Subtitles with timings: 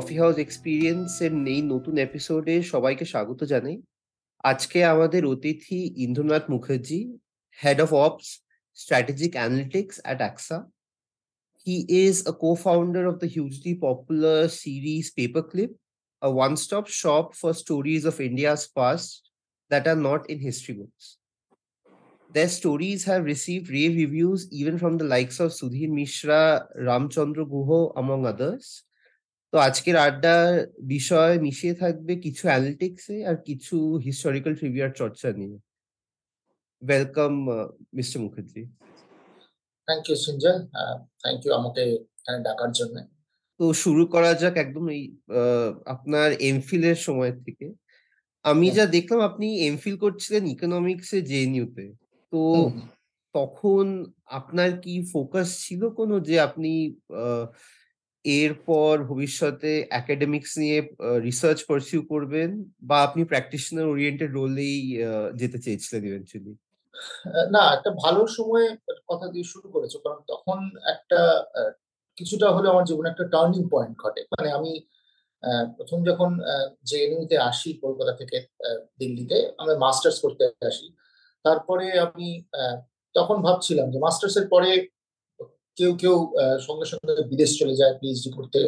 [0.00, 3.76] Coffee house experience এর এই নতুন এপিসোডে সবাইকে স্বাগত জানাই
[4.50, 7.00] আজকে আমাদের অতিথি Indranath Mukherjee
[7.58, 8.26] head of ops
[8.76, 10.58] strategic analytics at AXA
[11.66, 15.72] He is a co-founder of the hugely popular series Paperclip,
[16.22, 19.20] a one-stop shop for stories of India's past
[19.70, 21.06] that are not in history books.
[22.34, 26.42] Their stories have received rave reviews even from the likes of Sudhir Mishra,
[26.88, 28.64] Ramchandra Guho, among others.
[29.53, 30.47] তো আজকের আড্ডার
[30.93, 33.75] বিষয় মিশিয়ে থাকবে কিছু অ্যানালিটিক্সে আর কিছু
[34.07, 35.57] historical ট্রিভিয়ার চর্চা নিয়ে।
[36.81, 37.33] Welcome
[37.97, 38.61] Mister Mukherjee
[39.87, 40.59] thank you Sanjay
[41.21, 41.83] thank you আমাকে
[42.19, 42.95] এখানে ডাকার জন্য।
[43.59, 45.03] তো শুরু করা যাক একদম এই
[45.93, 47.67] আপনার এমফিলের সময় থেকে।
[48.45, 51.85] আমি যা দেখলাম আপনি এমফিল করছিলেন ইকোনমিক্স এ জেএনইউতে
[52.33, 52.41] তো।
[53.35, 53.85] তখন
[54.39, 56.71] আপনার কি ফোকাস ছিল কোনো যে আপনি
[58.25, 60.77] এরপর ভবিষ্যতে একাডেমিক্স নিয়ে
[61.27, 62.49] রিসার্চ পারসিউ করবেন
[62.89, 64.79] বা আপনি প্র্যাকটিশনার ওরিয়েন্টেড রোলেই
[65.41, 66.53] যেতে চেয়েছিলেন ইভেন্চুয়ালি
[67.55, 68.67] না, একটা ভালো সময়
[69.09, 70.57] কথা দিয়ে শুরু করেছ। কারণ তখন
[70.95, 71.19] একটা
[72.17, 74.71] কিছুটা হলে আমার জীবনে একটা টার্নিং পয়েন্ট ঘটে। মানে আমি
[75.77, 76.31] প্রথম যখন
[76.89, 78.37] জেএনইউতে আসি কলকাতা থেকে
[79.01, 80.87] দিল্লিতে আমি মাস্টার্স করতে আসি।
[81.45, 82.27] তারপরে আমি
[83.15, 84.71] তখন ভাবছিলাম যে মাস্টার্স এর পরে
[85.77, 86.15] কেউ কেউ
[86.67, 88.59] সঙ্গে সঙ্গে বিদেশ চলে যায় পিএইচডি করতে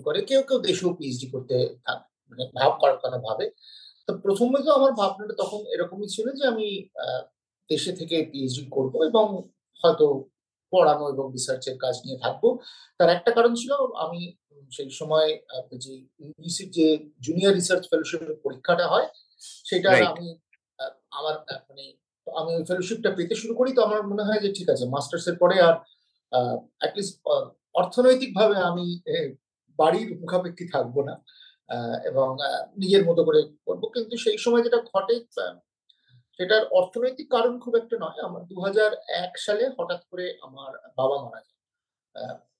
[0.00, 1.56] করে কেউ কেউ দেশেও পিএইচডি করতে
[2.32, 3.46] মানে ভাব করার কথা ভাবে?
[4.08, 6.66] তো প্রথমে তো আমার ভাবনাটা তখন এরকমই ছিল যে আমি
[7.70, 9.26] দেশে থেকে পিএইচডি করব এবং
[9.80, 10.06] হয়তো
[10.72, 12.44] পড়ানো এবং রিসার্চের কাজ নিয়ে থাকব।
[12.98, 13.72] তার একটা কারণ ছিল
[14.04, 14.20] আমি
[14.72, 15.30] সেই সময়
[15.84, 16.86] যে ইউনিসির যে
[17.26, 19.08] জুনিয়র রিসার্চ ফেলোশিপের পরীক্ষাটা হয়
[19.68, 20.26] সেটা আমি
[21.18, 21.34] আমার
[21.68, 21.84] মানে
[22.40, 25.36] আমি ওই ফেলোশিপটা পেতে শুরু করি তো আমার মনে হয় যে ঠিক আছে মাস্টার্স এর
[25.38, 25.74] পরে আর
[26.80, 27.14] অ্যাটলিস্ট
[27.74, 28.86] অর্থনৈতিকভাবে আমি
[29.78, 31.14] বাড়ির মুখাপেক্ষি থাকব না
[32.04, 32.28] এবং
[32.76, 35.14] নিজের মতো করে করব। কিন্তু সেই সময় যেটা ঘটে
[36.40, 38.90] সেটার অর্থনৈতিক কারণ খুব একটা নয়। আমার দু হাজার
[39.24, 41.58] এক সালে হঠাৎ করে আমার বাবা মারা যায়।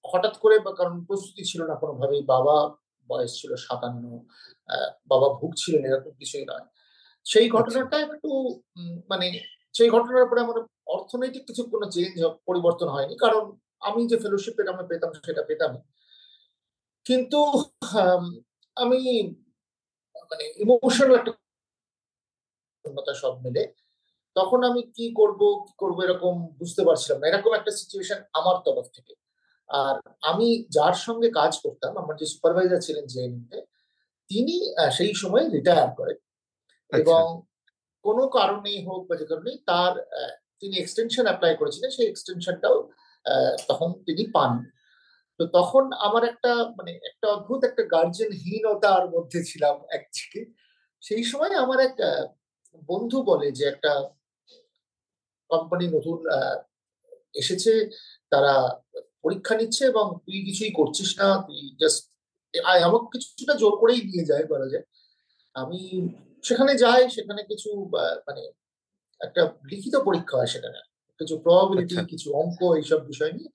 [0.06, 2.56] হঠাৎ করে বা কারণ প্রস্তুতি ছিল না কোনোভাবেই বাবা
[3.08, 4.04] বয়স ছিল সাতান্ন
[5.06, 6.66] বাবা ভুগছিলেন এরকম কিছুই নয়।
[7.26, 8.30] সেই আচ্ছা। ঘটনাটা একটু
[9.08, 9.26] মানে
[9.76, 10.58] সেই ঘটনার পরে আমার
[10.96, 12.16] অর্থনৈতিক কিছু কোনো চেঞ্জ
[12.48, 13.44] পরিবর্তন হয়নি। কারণ
[13.88, 15.72] আমি যে ফেলোশিপের আমরা পেতাম সেটা পেতাম
[17.06, 17.40] কিন্তু
[18.76, 19.00] আমি
[20.30, 21.32] মানে ইমোশনাল একটা
[23.22, 23.62] সব মিলে
[24.36, 28.86] তখন আমি কি করব কি করব এরকম বুঝতে পারছিলাম না। এরকম একটা সিচুয়েশন আমার তরফ
[28.96, 29.14] থেকে।
[29.70, 29.94] আর
[30.30, 33.58] আমি যার সঙ্গে কাজ করতাম আমার যে সুপারভাইজার ছিলেন জেএনইউতে
[34.30, 34.54] তিনি
[34.98, 37.24] সেই সময় রিটায়ার করেন। আচ্ছা। এবং
[38.06, 39.92] কোনো কারণেই হোক বা যে কারণেই তার
[40.60, 42.76] তিনি এক্সটেনশন অ্যাপ্লাই করেছিলেন, সেই এক্সটেনশনটাও
[43.68, 44.52] তখন তিনি পান
[45.40, 50.40] তো তখন আমার একটা মানে একটা অদ্ভুত একটা গার্জেনহীনতার মধ্যে ছিলাম একদিকে
[51.02, 51.96] সেই সময় আমার এক
[52.90, 53.92] বন্ধু বলে যে একটা
[55.50, 56.18] কোম্পানি নতুন
[57.40, 57.72] এসেছে,
[58.32, 58.52] তারা
[59.24, 62.00] পরীক্ষা নিচ্ছে এবং তুই কিছুই করছিস না, তুই জাস্ট
[62.88, 64.84] আমাকে কিছুটা জোর করেই নিয়ে যায় বলা যায়।
[65.54, 65.80] আমি
[66.46, 67.68] সেখানে যায় সেখানে কিছু
[68.26, 68.42] মানে
[69.20, 70.78] একটা লিখিত পরীক্ষা হয় সেখানে।
[71.20, 73.50] কিছু প্রবাবিলিটি আচ্ছা। কিছু অঙ্ক এইসব বিষয় নিয়ে।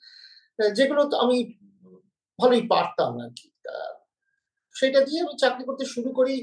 [0.73, 1.37] যেগুলো তো আমি
[2.39, 3.47] ভালোই পারতাম আর কি।
[4.75, 6.35] সেটা দিয়ে আমি চাকরি করতে শুরু করি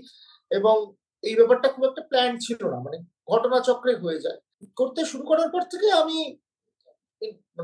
[0.50, 0.76] এবং
[1.22, 2.98] এই ব্যাপারটা খুব একটা প্ল্যান ছিল না। মানে
[3.30, 4.38] ঘটনা চক্রে হয়ে যায়।
[4.76, 6.18] করতে শুরু করার পর থেকে আমি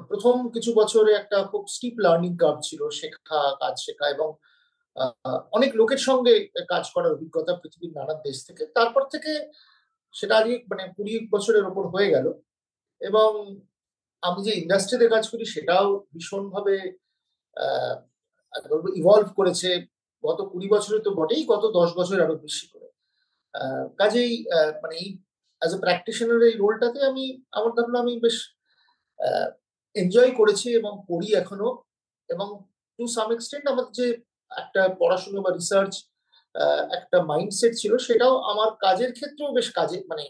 [0.09, 4.29] প্রথম কিছু বছরে একটা খুব স্টিপ লার্নিং কার্ভ ছিল শেখা কাজ শেখা এবং
[5.57, 6.35] অনেক লোকের সঙ্গে
[6.73, 9.33] কাজ করার অভিজ্ঞতা পৃথিবীর নানান দেশ থেকে। তারপর থেকে
[10.15, 12.27] সেটা আজকে মানে কুড়ি বছরের ওপর হয়ে গেল
[13.01, 13.31] এবং
[14.23, 16.75] আমি যে ইন্ডাস্ট্রিতে কাজ করি সেটাও ভীষণভাবে
[19.01, 19.71] ইভলভ করেছে।
[20.25, 22.89] গত কুড়ি বছরে তো বটেই, গত দশ বছর আরও বেশি করে।
[24.01, 24.33] কাজেই
[24.83, 25.09] মানে এই
[25.63, 27.25] অ্যাজ এ প্র্যাকটিশনার এই রোলটাতে আমি,
[27.59, 28.37] আমার ধারণা আমি বেশ
[29.95, 31.71] এনজয় করেছি এবং করি এখনও
[32.29, 32.49] এবং
[32.99, 34.07] টু সাম এক্সটেন্ট আমাদের যে
[34.63, 35.93] একটা পড়াশোনা বা রিসার্চ
[36.99, 40.25] একটা মাইন্ডসেট ছিল, সেটাও আমার কাজের ক্ষেত্রেও বেশ কাজে মানে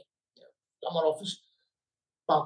[0.83, 1.31] আমার অফিস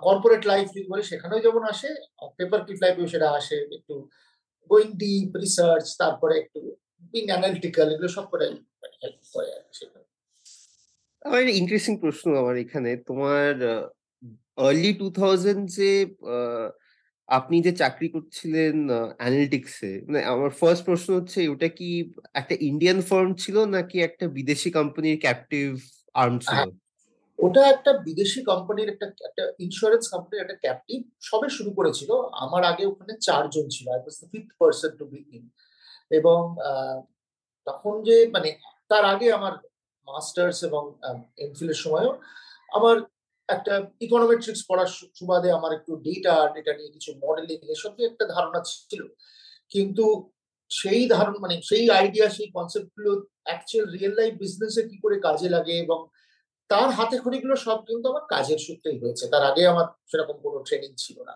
[0.06, 1.90] কর্পোরেট লাইফ যদি বলে, সেখানেও যেমন আসে
[2.38, 3.94] পেপার ক্লিপ লাইফেও সেটা আসে, একটু
[4.70, 6.60] গোয়িং ডিপ রিসার্চ তারপরে একটু
[7.12, 8.44] বিং অ্যানালিটিক্যাল এগুলো সব করে
[9.02, 10.06] হেল্প করে আর সেখানে।
[11.26, 13.52] আমার ইন্টারেস্টিং প্রশ্ন আমার এখানে, তোমার
[14.66, 15.90] আর্লি টু থাউজেন্ড যে
[17.28, 18.74] আপনি যে চাকরি করছিলেন
[19.20, 21.88] অ্যানালিটিক্সে মানে আমার ফার্স্ট প্রশ্ন হচ্ছে, ওটা কি
[22.40, 25.66] একটা ইন্ডিয়ান ফার্ম ছিল নাকি একটা বিদেশি কোম্পানির ক্যাপটিভ
[26.14, 26.58] আর্ম ছিল?
[27.38, 32.10] ওটা একটা বিদেশি কোম্পানির একটা একটা ইন্স্যুরেন্স কোম্পানির একটা ক্যাপটিভ সবে শুরু করেছিল।
[32.44, 35.44] আমার আগে ওখানে চারজন ছিল। I was the fifth person to be in
[36.10, 36.40] এবং
[37.66, 38.50] তখন যে মানে
[38.90, 39.54] তার আগে আমার
[40.08, 40.82] মাস্টার্স এবং
[41.44, 42.12] এমফিলের সময়ও
[42.72, 42.96] আমার
[43.48, 48.60] একটা ইকোনমেট্রিক্স পড়ার সুবাদে আমার একটু ডেটা ডেটা নিয়ে কিছু মডেলিং এসব নিয়ে একটা ধারণা
[48.70, 49.02] ছিল।
[49.72, 50.04] কিন্তু
[50.70, 53.10] সেই ধারণা মানে সেই আইডিয়া সেই কনসেপ্টগুলো
[53.46, 55.98] অ্যাকচুয়াল রিয়েল লাইফ বিজনেসে কি করে কাজে লাগে এবং
[56.70, 60.90] তার হাতে খড়িগুলো সব কিন্তু আমার কাজের সূত্রেই হয়েছে। তার আগে আমার সেরকম কোনো ট্রেনিং
[60.96, 61.34] ছিল না।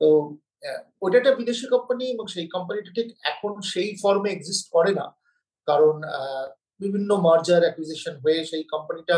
[0.00, 0.06] তো
[1.02, 5.06] ওটা একটা বিদেশি কোম্পানি এবং সেই কোম্পানিটা ঠিক এখন সেই ফর্মে এক্সিস্ট করে না।
[5.68, 5.96] কারণ
[6.80, 9.16] বিভিন্ন মার্জার অ্যাকুইজিশন হয়ে সেই কোম্পানিটা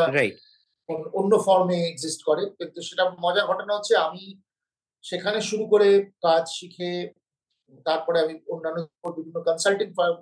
[1.19, 4.25] অন্য ফর্মে এক্সিস্ট করে। কিন্তু সেটা মজার ঘটনা হচ্ছে আমি
[5.05, 5.89] সেখানে শুরু করে
[6.27, 6.93] কাজ শিখে
[7.89, 8.79] তারপরে আমি অন্যান্য
[9.17, 10.19] বিভিন্ন কনসাল্টিং ফার্ম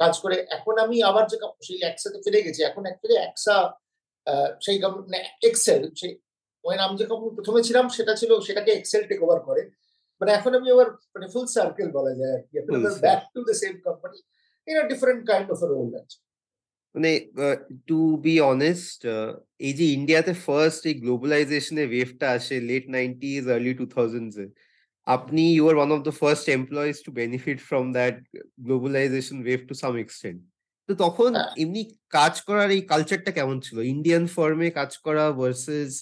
[0.00, 1.36] কাজ করে এখন আমি আবার যে
[1.66, 3.56] সেই একসাথে ফিরে গেছি। এখন অ্যাকচুয়ালি একসা
[4.64, 4.76] সেই
[5.48, 6.12] এক্সেল সেই
[6.64, 7.04] ওই নাম যে
[7.36, 9.62] প্রথমে ছিলাম সেটা ছিল সেটাকে এক্সেল টেক ওভার করে।
[10.20, 12.54] মানে এখন আমি আবার মানে ফুল সার্কেল বলা যায় আর কি।
[13.04, 14.18] Back to the same company
[14.68, 16.18] in a different kind of role আছে।
[16.96, 17.12] মানে
[17.88, 19.00] টু বি অনেস্ট
[19.60, 24.46] এই যে ইন্ডিয়াতে ফার্স্ট এই গ্লোবালাইজেশনের ওয়েভটা আসে লেট নাইনটিজ আর্লি টু থাউজেন্ডসে
[25.06, 28.16] আপনি you are one of the first employees to benefit from that
[28.66, 30.40] globalisation wave to some extent
[30.88, 31.82] তো তখন হ্যাঁ। এমনি
[32.12, 35.92] কাজ করার এই কালচারটা কেমন ছিল ইন্ডিয়ান ফার্মে কাজ করা ভার্সেস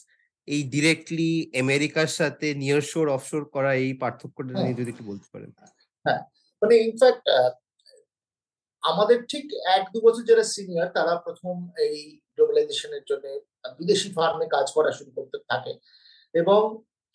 [0.49, 1.31] এই ডিরেক্টলি
[1.62, 5.50] আমেরিকার সাথে নিয়ার শোর অফশোর করা এই পার্থক্যটা নিয়ে। যদি একটু বলতে পারেন
[6.06, 6.20] হ্যাঁ
[6.62, 7.25] মানে ইনফ্যাক্ট
[8.91, 9.45] আমাদের ঠিক
[9.77, 11.55] এক দু বছর যারা সিনিয়র তারা প্রথম
[11.87, 11.97] এই
[12.35, 13.25] গ্লোবালাইজেশনের জন্য
[13.79, 15.73] বিদেশি ফার্মে কাজ করা শুরু করতে থাকে।
[16.35, 16.61] এবং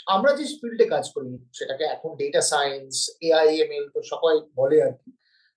[0.08, 2.94] আমরা যে ফিল্ডে কাজ করি, সেটাকে এখন data science
[3.28, 5.10] AI M L তো সবাই বলে আর কি।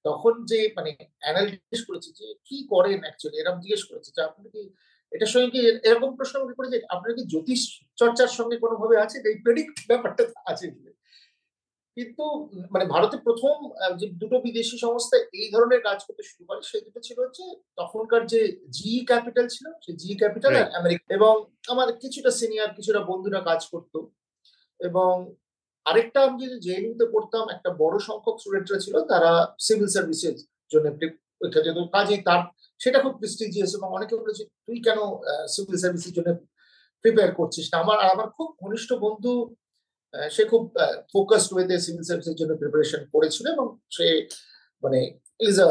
[0.04, 0.90] তখন যে মানে
[1.24, 4.62] অ্যানালিসিস করেছে যে কি করেন অ্যাকচুয়ালি এরকম জিজ্ঞেস করেছে যে আপনি কি
[5.12, 7.60] এটার সঙ্গে কি এরকম প্রশ্ন আমাকে করে যে আপনার কি জ্যোতিষ
[8.00, 9.16] চর্চার সঙ্গে কোনোভাবে আছে?
[9.30, 10.22] এই প্রেডিক্ট ব্যাপারটা
[10.52, 10.66] আছে
[11.96, 12.24] কিন্তু
[12.70, 13.54] মানে ভারতে প্রথম
[14.00, 17.44] যে দুটো বিদেশি সংস্থা এই ধরনের কাজ করতে শুরু করে সেই দুটো ছিল হচ্ছে
[17.78, 18.40] তখনকার যে
[18.76, 21.34] জি ক্যাপিটাল ছিল সেই জি ক্যাপিটাল আমেরিকা এবং
[21.68, 23.98] আমার কিছুটা সিনিয়র কিছুটা বন্ধুরা কাজ করতো।
[24.80, 25.12] এবং
[25.86, 30.34] আরেকটা আমি যদি জেএনইউতে পড়তাম একটা বড় সংখ্যক স্টুডেন্টরা ছিল তারা সিভিল সার্ভিসের
[30.72, 30.86] জন্য
[31.94, 32.40] কাজে তার
[32.80, 34.98] সেটা খুব প্রেস্টিজিয়াস এবং অনেকে বলেছে তুই কেন
[35.54, 36.28] সিভিল সার্ভিসের জন্য
[37.04, 37.76] প্রিপেয়ার করছিস না?
[37.84, 39.32] আমার আমার খুব ঘনিষ্ঠ বন্ধু
[40.34, 40.62] সে খুব
[41.12, 44.06] ফোকাসড ওয়েতে সিভিল সার্ভিসের জন্য প্রিপারেশন করেছিল এবং সে
[44.82, 44.98] মানে
[45.40, 45.70] ইজ আ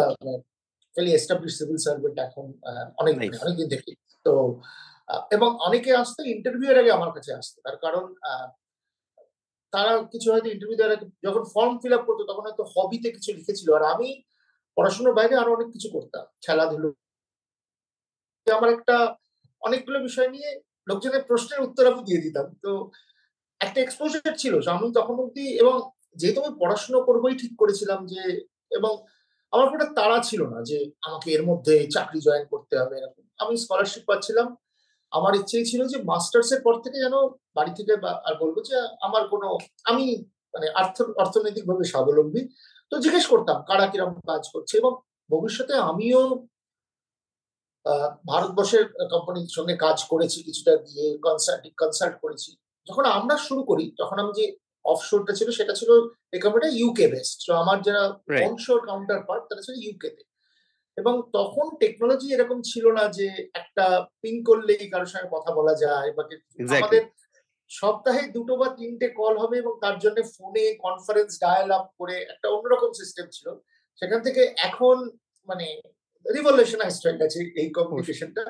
[0.95, 2.45] ফেলি এস্টাবলিশ সিভিল সার্ভেন্ট এখন
[2.97, 3.91] অনেক অনেকদিন থেকে
[4.25, 4.33] তো
[5.31, 8.05] এবং অনেকে আসতে ইন্টারভিউ এর আগে আমার কাছে আসতো। তার কারণ
[9.73, 13.29] তারা কিছু হয়তো ইন্টারভিউ দেওয়ার আগে যখন ফর্ম ফিল আপ করতো তখন হয়তো হবিতে কিছু
[13.37, 14.09] লিখেছিল। আর আমি
[14.77, 16.89] পড়াশোনার বাইরে আরও অনেক কিছু করতাম। খেলাধুলো।
[18.47, 18.95] আমার একটা
[19.61, 20.49] অনেকগুলো বিষয় নিয়ে
[20.87, 22.71] লোকজনের প্রশ্নের উত্তর আমি দিয়ে দিতাম। তো
[23.65, 25.75] একটা এক্সপোজার ছিল আমি তখন অব্দি এবং
[26.19, 28.21] যেহেতু আমি পড়াশোনা করবোই ঠিক করেছিলাম যে,
[28.77, 28.93] এবং
[29.53, 30.77] আমার কোনো তাড়া ছিল না যে
[31.07, 34.47] আমাকে এর মধ্যে চাকরি জয়েন করতে হবে এরকম। আমি স্কলারশিপ পাচ্ছিলাম।
[35.11, 37.15] আমার ইচ্ছেই ছিল যে মাস্টার্স এর পর থেকে যেন
[37.57, 37.93] বাড়ি থেকে
[38.27, 38.77] আর বলব যে
[39.07, 39.47] আমার কোনো,
[39.89, 40.05] আমি
[40.53, 42.41] মানে অর্থ অর্থনৈতিক ভাবে স্বাবলম্বী।
[42.91, 44.73] তো জিজ্ঞেস করতাম, কারা কীরকম কাজ করছে?
[44.81, 44.91] এবং
[45.29, 46.21] ভবিষ্যতে আমিও
[48.31, 52.51] ভারতবর্ষের কোম্পানির সঙ্গে কাজ করেছি, কিছুটা দিয়ে কনসাল্টিং কনসাল্ট করেছি।
[52.87, 54.45] যখন আমরা শুরু করি তখন আমি যে
[54.83, 55.91] অফশোরটা ছিল সেটা ছিল
[56.33, 56.39] এই
[56.77, 58.03] ইউকে বেস্ট তো আমার যারা
[58.45, 60.23] অনশোর কাউন্টার পার্ট তারা ছিল ইউকে তে
[60.97, 63.85] এবং তখন টেকনোলজি এরকম ছিল না যে একটা
[64.21, 66.23] পিন করলেই কারোর সঙ্গে কথা বলা যায় বা
[66.75, 67.03] আমাদের
[67.69, 72.47] সপ্তাহে দুটো বা তিনটে কল হবে এবং তার জন্য ফোনে কনফারেন্স ডায়াল আপ করে একটা
[72.49, 73.47] অন্যরকম সিস্টেম ছিল।
[73.95, 74.97] সেখান থেকে এখন
[75.49, 75.67] মানে
[76.25, 78.43] রিভলিউশনাইজ হয়ে গেছে এই কমিউনিকেশনটা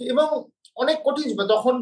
[0.00, 0.28] এবং
[0.76, 1.76] অনেক কঠিন তখন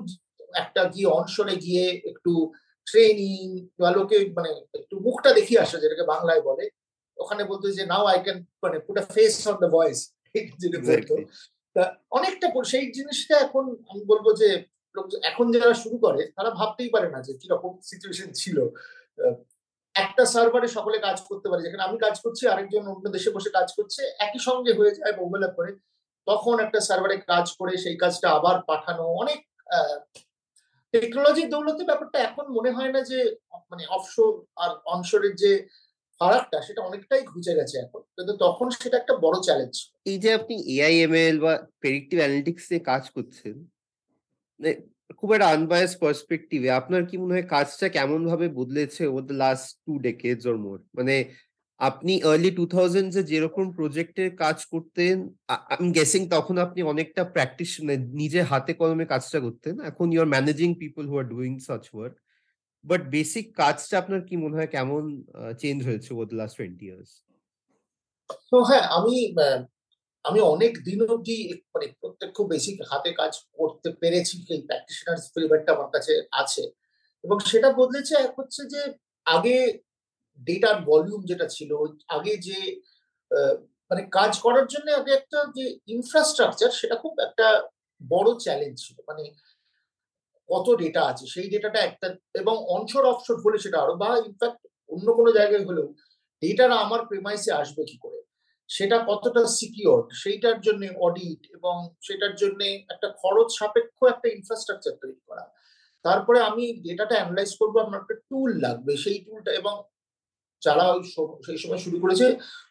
[0.54, 2.52] একটা গিয়ে অনশনে গিয়ে একটু
[2.86, 6.70] ট্রেনিং বা লোকে মানে একটু মুখটা দেখিয়ে আসা যেটাকে বাংলায় বলে।
[7.16, 10.12] ওখানে বলতো যে নাও আই ক্যান মানে put a face on the voice
[10.58, 11.14] যেটা বলতো।
[11.76, 14.64] তা অনেকটা সেই জিনিসটা এখন আমি বলব যে
[15.22, 18.68] এখন যারা শুরু করে তারা ভাবতেই পারে না যে কীরকম সিচুয়েশন ছিল।
[19.94, 23.72] একটা সার্ভারে সকলে কাজ করতে পারে। যেখানে আমি কাজ করছি আরেকজন অন্য দেশে বসে কাজ
[23.76, 25.72] করছে একই সঙ্গে হয়ে যায় মোবাইল করে।
[26.26, 29.40] তখন একটা সার্ভারে কাজ করে সেই কাজটা আবার পাঠানো অনেক
[30.94, 33.18] টেকনোলজির দৌলতে ব্যাপারটা এখন মনে হয় না যে
[33.70, 35.52] মানে অফশোর আর অনশোরের যে
[36.20, 39.74] ফারাকটা, সেটা অনেকটাই ঘুচে গেছে এখন। কিন্তু তখন সেটা একটা বড় চ্যালেঞ্জ
[40.06, 43.54] এই যে আপনি এআই এমএল বা প্রেডিক্টিভ অ্যানালিটিক্স এ কাজ করছেন
[44.60, 44.70] মানে
[45.18, 49.68] খুব একটা আনবায়াস পার্সপেক্টিভে আপনার কি মনে হয় কাজটা কেমন ভাবে বদলেছে over the last
[49.84, 51.14] two decades or more মানে
[51.80, 55.14] আপনি আর্লি টু থাউজেন্ড যেরকম প্রজেক্টে কাজ করতেন
[55.74, 60.28] আমি গেসিং তখন আপনি অনেকটা প্র্যাকটিস মানে নিজে হাতে কলমে কাজটা করতেন। এখন you are
[60.34, 62.14] managing people who are doing such work
[62.84, 65.02] but basic কাজটা আপনার কি মনে হয় কেমন
[65.62, 67.10] চেঞ্জ হয়েছে over the last twenty years
[68.50, 69.14] তো হ্যাঁ আমি
[70.24, 71.36] আমি অনেক দিন অব্দি
[71.72, 76.62] মানে প্রত্যক্ষ বেসিক হাতে কাজ করতে পেরেছি এই প্র্যাকটিশনার ফ্লেভারটা আমার কাছে আছে।
[77.24, 78.82] এবং সেটা বদলেছে এক হচ্ছে যে,
[79.26, 79.56] আগে
[80.38, 81.70] ডেটার ভলিউম যেটা ছিল,
[82.16, 82.58] আগে যে
[83.90, 85.64] মানে কাজ করার জন্য আগে একটা যে
[85.94, 87.46] ইনফ্রাস্ট্রাকচার সেটা খুব একটা
[88.00, 89.24] বড় চ্যালেঞ্জ ছিল। মানে
[90.48, 92.06] কত ডেটা আছে, সেই ডেটাটা একটা,
[92.40, 94.60] এবং অনশোর অফশোর হলে সেটা আরও, বা ইনফ্যাক্ট
[94.94, 95.88] অন্য কোনো জায়গায় হলেও
[96.42, 98.18] ডেটাটা আমার প্রেমাইসে আসবে কি করে?
[98.70, 101.76] সেটা কতটা সিকিওর সেইটার জন্য অডিট এবং
[102.06, 102.60] সেটার জন্য
[102.92, 105.44] একটা খরচ সাপেক্ষ একটা ইনফ্রাস্ট্রাকচার তৈরি করা।
[106.04, 109.74] তারপরে আমি ডেটাটা অ্যানালাইজ করব, আমার একটা টুল লাগবে, সেই টুলটা এবং
[110.62, 111.02] যারা ওই
[111.46, 112.26] সেই সময় শুরু করেছে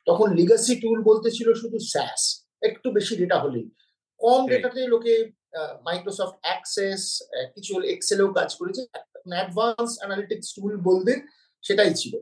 [0.07, 2.21] তখন লিগাসি টুল বলতে ছিল শুধু স্যাস
[2.67, 3.67] একটু বেশি ডেটা হলেই।
[4.21, 5.13] কম ডেটাতে লোকে
[5.87, 7.01] মাইক্রোসফট অ্যাক্সেস
[7.55, 8.81] কিছু এক্সেলেও কাজ করেছে
[9.31, 11.13] অ্যাডভান্স অ্যানালিটিক্স টুল বলতে
[11.63, 12.13] সেটাই ছিল।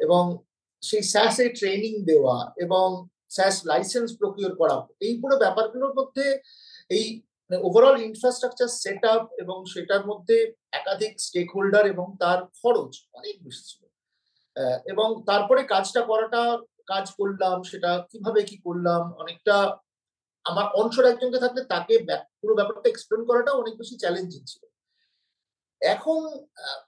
[0.00, 0.22] এবং
[0.82, 2.86] সেই স্যাসে ট্রেনিং দেওয়া এবং
[3.36, 6.26] স্যাস লাইসেন্স প্রকিওর করা এই পুরো ব্যাপারগুলোর মধ্যে
[6.90, 7.04] এই
[7.50, 10.36] ওভারঅল ইনফ্রাস্ট্রাকচার সেট আপ এবং সেটার মধ্যে
[10.72, 13.82] একাধিক স্টেক হোল্ডার এবং তার খরচ অনেক বেশি ছিল।
[14.84, 19.56] এবং তারপরে কাজটা করাটা কাজ করলাম সেটা কীভাবে কি করলাম অনেকটা
[20.44, 21.94] আমার অংশর একজনকে থাকলে তাকে
[22.40, 24.62] পুরো ব্যাপারটা এক্সপ্লেন করাটা অনেক বেশি চ্যালেঞ্জিং ছিল।
[25.82, 26.20] এখন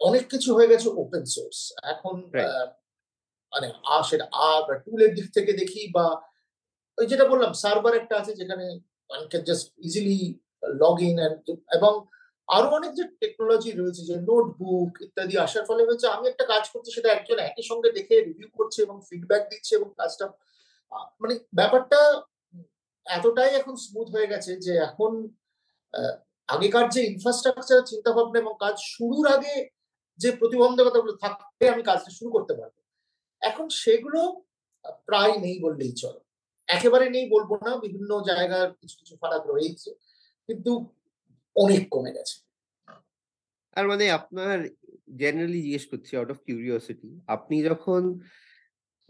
[0.01, 2.15] অনেক কিছু হয়ে গেছে ওপেন সোর্স এখন
[3.53, 3.69] মানে
[4.05, 6.07] সেটা আর টুলের দিক থেকে দেখি বা
[6.99, 8.67] ওই যেটা বললাম সার্ভার একটা আছে যেখানে
[9.45, 10.21] জাস্ট ইজিলি
[10.79, 11.19] লগ ইন
[11.75, 11.93] এবং
[12.49, 16.91] আরও অনেক যে টেকনোলজি রয়েছে, যে নোটবুক ইত্যাদি আসার ফলে হচ্ছে আমি একটা কাজ করছি,
[16.97, 20.25] সেটা একজন একই সঙ্গে দেখে রিভিউ করছে এবং ফিডব্যাক দিচ্ছে এবং কাজটা
[21.23, 22.01] মানে ব্যাপারটা
[23.07, 25.13] এতটাই এখন স্মুথ হয়ে গেছে যে এখন
[26.49, 29.55] আগেকার যে ইনফ্রাস্ট্রাকচার চিন্তা ভাবনা এবং কাজ শুরুর আগে
[30.21, 32.75] যে প্রতিবন্ধকতাগুলো থাকবে, আমি কাজটা শুরু করতে পারব।
[33.43, 34.21] এখন সেগুলো
[35.09, 36.21] প্রায় নেই বললেই চলো।
[36.69, 39.91] একেবারে নেই বলব না, বিভিন্ন জায়গার কিছু কিছু ফারাক রয়েছে
[40.49, 40.73] কিন্তু
[41.57, 42.37] অনেক কমে গেছে।
[43.77, 44.57] আর মানে আপনার
[45.21, 48.03] জেনারেলি জিজ্ঞেস করছি আউট অফ কিউরিওসিটি আপনি যখন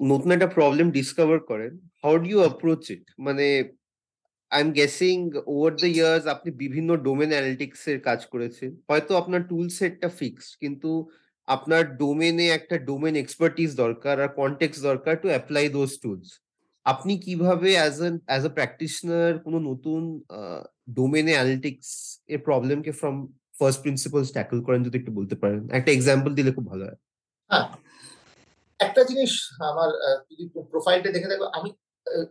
[0.00, 1.72] নতুন একটা প্রবলেম ডিসকভার করেন
[2.02, 3.46] how do you approach it মানে
[4.52, 5.16] I am guessing
[5.54, 10.52] over the years আপনি বিভিন্ন ডোমেন অ্যানালিটিক্স এর কাজ করেছেন, হয়তো আপনার টুল সেটটা ফিক্সড
[10.62, 10.90] কিন্তু
[11.48, 16.28] আপনার ডোমেনে একটা ডোমেন এক্সপার্টিস দরকার আর কন্টেক্স দরকার টু অ্যাপ্লাই দোজ টুলস
[16.86, 17.96] আপনি কীভাবে অ্যাজ
[18.28, 20.02] অ্যাজ আ প্র্যাকটিশনার কোনো নতুন
[20.88, 21.88] ডোমেনে অ্যানালিটিক্স
[22.32, 23.16] এর প্রবলেমকে ফ্রম
[23.58, 26.98] ফার্স্ট প্রিন্সিপালস ট্যাকল করেন যদি একটু বলতে পারেন। একটা এক্সাম্পল দিলে খুব ভালো হয়।
[27.50, 27.66] হ্যাঁ
[28.80, 29.32] একটা জিনিস
[29.70, 29.88] আমার
[30.30, 31.70] যদি প্রোফাইলটা দেখে দেখো আমি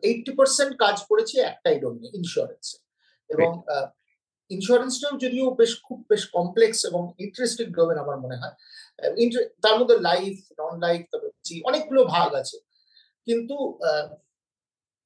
[0.02, 2.66] এইটটি পার্সেন্ট কাজ করেছি একটাই ডোমেনে ইন্স্যুরেন্স
[3.30, 3.50] এবং
[4.50, 8.56] ইন্স্যুরেন্সটাও যদিও বেশ খুব বেশ কমপ্লেক্স এবং ইন্টারেস্টিং ডোমেন আমার মনে হয়।
[9.64, 11.02] তার মধ্যে লাইফ নন লাইফ
[11.66, 12.58] অনেকগুলো ভাগ আছে।
[13.28, 13.56] কিন্তু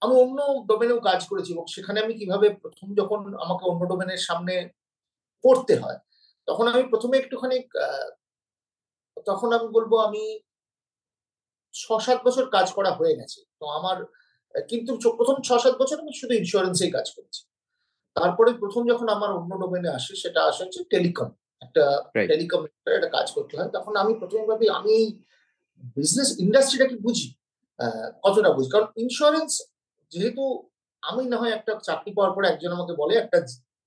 [0.02, 4.54] আমি অন্য ডোমেনেও কাজ করেছি এবং সেখানে আমি কীভাবে প্রথম যখন আমাকে অন্য ডোমেনের সামনে
[5.44, 6.00] পড়তে হয়
[6.48, 7.58] তখন আমি প্রথমে একটুখানি
[9.30, 10.24] তখন আমি বলব আমি
[11.74, 13.98] ছ সাত বছর কাজ করা হয়ে গেছে। তো আমার
[14.70, 17.42] কিন্তু প্রথম ছ সাত বছর আমি শুধু ইন্স্যুরেন্সেই কাজ করছি।
[18.16, 21.30] তারপরে প্রথম যখন আমার অন্য ডোমেনে আসে সেটা আসে হচ্ছে টেলিকম
[21.62, 21.84] একটা
[22.32, 22.60] টেলিকম
[22.98, 24.96] একটা কাজ করতে হয়। তখন আমি প্রথমে ভাবি আমি
[25.98, 27.28] বিজনেস ইন্ডাস্ট্রিটাকে বুঝি?
[28.24, 28.70] কতটা বুঝি?
[28.74, 29.52] কারণ ইন্স্যুরেন্স
[30.16, 30.44] যেহেতু
[31.04, 33.38] আমি না হয় একটা চাকরি পাওয়ার পরে একজন আমাকে বলে একটা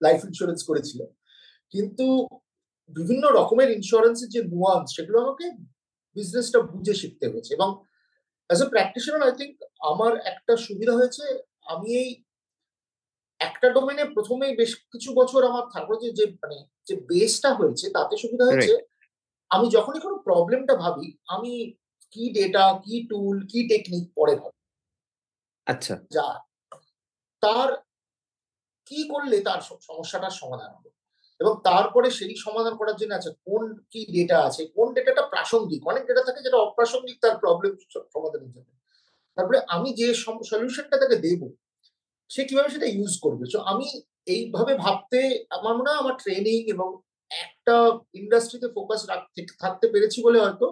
[0.00, 1.00] লাইফ ইন্স্যুরেন্স করেছিল।
[1.75, 2.06] কিন্তু
[2.90, 5.47] বিভিন্ন রকমের ইন্স্যুরেন্সের যে নুয়ান্স সেগুলো আমাকে
[6.16, 7.68] বিজনেসটা বুঝে শিখতে হয়েছে। এবং
[8.50, 11.25] as a practitioner I think আমার একটা সুবিধা হয়েছে
[11.64, 12.08] আমি এই
[13.40, 16.56] একটা ডোমেনে প্রথমেই বেশ কিছু বছর আমার থাকল যে যে মানে
[16.87, 18.75] যে বেসটা হয়েছে তাতে সুবিধা হয়েছে।
[19.50, 21.52] আমি যখনই কোনো প্রবলেমটা ভাবি আমি
[22.12, 24.58] কি ডেটা কি টুল কি টেকনিক পরে ভাবি।
[25.69, 26.27] আচ্ছা। যা
[27.43, 27.69] তার
[28.87, 30.91] কি করলে তার সমস্যাটার সমাধান হবে?
[31.41, 34.63] এবং তারপরে সেই সমাধান করার জন্য আছে কোন কি ডেটা আছে?
[34.77, 35.81] কোন ডেটাটা প্রাসঙ্গিক?
[35.87, 37.73] অনেক ডেটা থাকে যেটা অপ্রাসঙ্গিক তার প্রবলেম
[38.15, 38.71] সমাধানের জন্য।
[39.37, 40.07] তারপরে আমি যে
[40.51, 41.41] সলিউশনটা তাকে দেব,
[42.31, 43.45] সে কীভাবে সেটা ইউজ করবে?
[43.53, 43.87] তো আমি
[44.27, 45.21] এইভাবে ভাবতে,
[45.51, 46.89] আমার মনে হয় আমার ট্রেনিং এবং
[47.31, 47.75] একটা
[48.15, 50.67] ইন্ডাস্ট্রিতে ফোকাস রাখতে থাকতে পেরেছি বলে হয়তো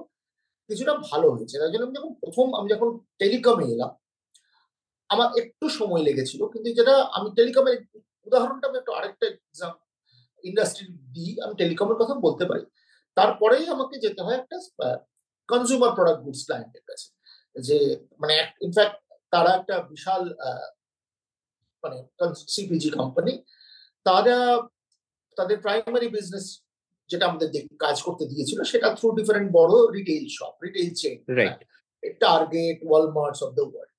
[0.71, 2.89] কিছুটা ভালো হয়েছে। তাই জন্য আমি যখন প্রথম, আমি যখন
[3.19, 3.91] টেলিকমে এলাম
[5.11, 7.77] আমার একটু সময় লেগেছিল কিন্তু যেটা আমি টেলিকমের
[8.27, 9.73] উদাহরণটা আমি একটু আরেকটা এক্সাম
[10.45, 12.65] ইন্ডাস্ট্রি দিই আমি টেলিকমের কথা বলতে পারি।
[13.17, 14.57] তারপরেই আমাকে যেতে হয় একটা
[15.49, 17.09] কনজিউমার প্রোডাক্ট গুডস ক্লায়েন্টের কাছে।
[17.57, 17.79] যে
[18.21, 18.35] মানে
[18.67, 18.97] ইনফ্যাক্ট
[19.33, 20.23] তারা একটা বিশাল
[21.85, 21.99] মানে
[22.55, 23.33] সিপিজি কোম্পানি
[24.07, 24.37] তারা
[25.37, 26.47] তাদের প্রাইমারি বিজনেস
[27.11, 27.49] যেটা আমাদের
[27.85, 31.17] কাজ করতে দিয়েছিল সেটা থ্রু ডিফারেন্ট বড় retail shop retail chain
[32.21, 33.96] Target Walmarts of the world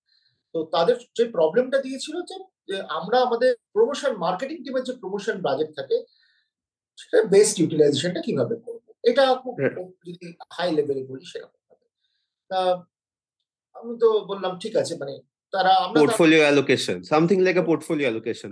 [0.56, 2.36] তো তাদের যে প্রবলেমটা দিয়েছিল যে
[2.90, 5.98] আমরা আমাদের প্রমোশন মার্কেটিং টিমের যে প্রমোশন বাজেট থাকে
[6.98, 8.86] সেটা বেস্ট ইউটিলাইজেশনটা কীভাবে করব?
[9.04, 9.56] এটা খুব
[10.08, 10.26] যদি
[10.56, 11.62] হাই লেভেলে বলি সেরকম
[12.50, 12.60] তা
[13.76, 15.14] আমি তো বললাম ঠিক আছে মানে
[15.54, 18.50] তারা portfolio allocation something like a portfolio allocation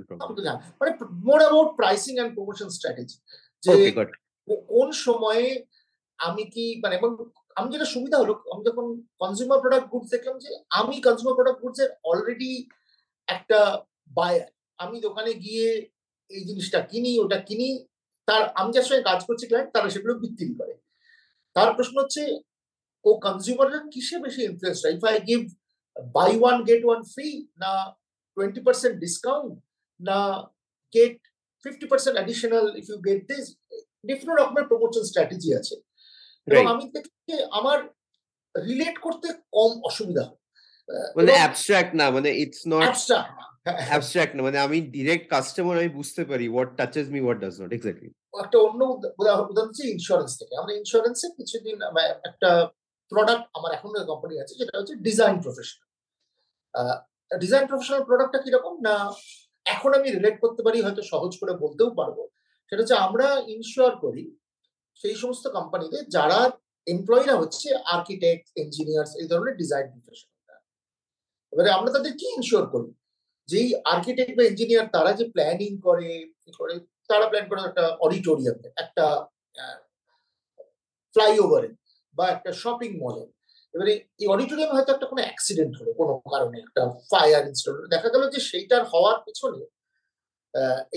[0.79, 0.91] মানে
[1.27, 3.17] more about pricing and promotion strategy
[3.63, 3.73] যে
[4.69, 5.45] কোন সময়ে
[6.19, 7.11] আমি কি মানে এবং
[7.57, 8.85] আমি যেটা সুবিধা হলো, আমি যখন
[9.21, 12.51] কনজিউমার প্রোডাক্ট গুডস দেখলাম যে, আমি কনজিউমার প্রোডাক্ট গুডস এর অলরেডি
[13.27, 13.59] একটা
[14.17, 14.47] বায়ার
[14.83, 15.67] আমি দোকানে গিয়ে
[16.31, 17.67] এই জিনিসটা কিনি, ওটা কিনি,
[18.27, 20.73] তার, আমি যার সঙ্গে কাজ করছি ক্লায়েন্ট তারা সেগুলো বিক্রি করে।
[21.55, 22.23] তার প্রশ্ন হচ্ছে,
[23.05, 25.41] ও কনজিউমাররা কিসে বেশি influence if I give
[26.17, 27.27] buy one get one free
[27.63, 27.71] না
[28.37, 29.51] টোয়েন্টি পার্সেন্ট ডিসকাউন্ট
[29.99, 30.17] না
[30.93, 31.15] get
[31.65, 33.45] fifty percent additional if you get this
[34.09, 35.75] different রকমের প্রমোশন স্ট্র্যাটেজি আছে।
[36.47, 37.11] এবং আমি দেখি
[37.59, 37.77] আমার
[38.55, 40.39] রিলেট করতে কম অসুবিধা হয়।
[41.17, 42.83] মানে অ্যাবস্ট্রাক্ট না মানে ইটস নট
[43.89, 47.71] অ্যাবস্ট্রাক্ট না। মানে আমি ডিরেক্ট কাস্টমার আমি বুঝতে পারি what touches me what does not
[47.77, 48.09] exactly
[48.43, 48.81] একটা অন্য
[49.21, 51.75] উদাহরণ হচ্ছে ইন্স্যুরেন্স থেকে। আমরা ইন্স্যুরেন্সে কিছুদিন
[52.29, 52.49] একটা
[53.11, 55.87] প্রোডাক্ট আমার এখন কোম্পানি আছে যেটা হচ্ছে ডিজাইন প্রফেশনাল
[57.43, 58.73] ডিজাইন প্রফেশনাল প্রোডাক্টটা কীরকম?
[58.87, 58.95] না
[59.65, 62.17] এখন আমি রিলেট করতে পারি হয়তো সহজ করে বলতেও পারব।
[62.67, 64.25] সেটা হচ্ছে আমরা ইনশিওর করি
[65.01, 66.39] সেই সমস্ত কোম্পানিতে যারা
[66.87, 70.33] এমপ্লয়িরা হচ্ছে আর্কিটেক্ট ইঞ্জিনিয়ার্স এই ধরনের ডিজাইন প্রফেশনাল
[71.53, 72.89] এবারে আমরা তাদের কি ইনশিওর করি?
[73.49, 76.09] যেই আর্কিটেক্ট বা ইঞ্জিনিয়ার তারা যে প্ল্যানিং করে
[76.59, 76.73] করে,
[77.09, 79.05] তারা প্ল্যান করে একটা অডিটোরিয়ামে একটা
[81.15, 81.69] ফ্লাইওভারে
[82.15, 83.23] বা একটা শপিং মলে
[83.73, 86.81] এবারে এই অডিটোরিয়াম হয়তো একটা কোনো অ্যাক্সিডেন্ট হলো, কোনো কারণে একটা
[87.11, 89.61] ফায়ার ইনস্টল দেখা গেল যে সেইটার হওয়ার পিছনে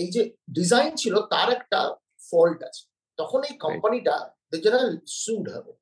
[0.01, 0.21] এই যে
[0.57, 1.79] ডিজাইন ছিল, তার একটা
[2.29, 2.83] ফল্ট আছে।
[3.19, 4.15] তখন এই কোম্পানিটা
[4.63, 5.73] জেনারেল সুড হবে।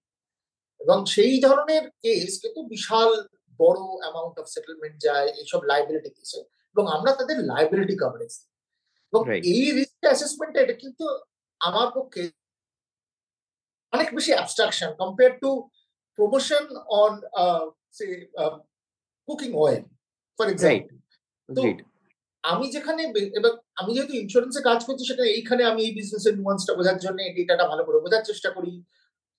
[0.80, 3.10] এবং সেই ধরনের কেস কিন্তু বিশাল
[3.60, 6.39] বড় অ্যামাউন্ট অফ সেটেলমেন্ট যায় এইসব লাইবিলিটি কেসে
[6.76, 8.34] এবং আমরা তাদের লাইবিলিটি কভারেজ
[9.13, 9.21] এবং
[9.52, 11.06] এই রিস্ক অ্যাসেসমেন্টটা এটা কিন্তু
[11.62, 12.23] আমার পক্ষে
[13.93, 15.52] অনেক বেশি abstraction compare to
[16.17, 16.63] promotion
[17.02, 17.13] on
[17.97, 18.06] say
[19.28, 19.84] cooking oil
[20.39, 20.95] for example
[21.50, 21.62] তো
[22.51, 23.01] আমি যেখানে
[23.39, 27.33] এবার আমি যেহেতু ইন্স্যুরেন্সে কাজ করছি, সেখানে এইখানে আমি এই বিজনেসের নুয়ান্সটা বোঝার জন্য এই
[27.38, 28.71] ডেটাটা ভালো করে বোঝার চেষ্টা করি,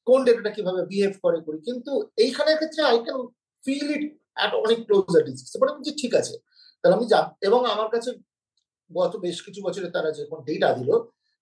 [0.06, 1.92] কোন ডেটাটা কীভাবে বিহেভ করে করি। কিন্তু
[2.24, 3.20] এইখানের ক্ষেত্রে I can
[3.64, 4.04] feel it
[4.38, 6.34] at অনেক ক্লোজার ডিজিজ এবার আমি ঠিক আছে।
[6.80, 8.10] তাহলে আমি যা, এবং আমার কাছে
[8.90, 10.90] গত বেশ কিছু বছরে তারা যখন ডেটা দিল,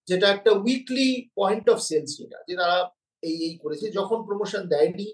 [0.08, 2.78] যেটা একটা weekly point of sales data যে তারা
[3.22, 5.08] এই এই করেছে, যখন প্রমোশন দেয়নি,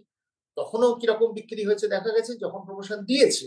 [0.56, 3.46] তখনও কীরকম বিক্রি হয়েছে দেখা গেছে, যখন প্রমোশন দিয়েছে,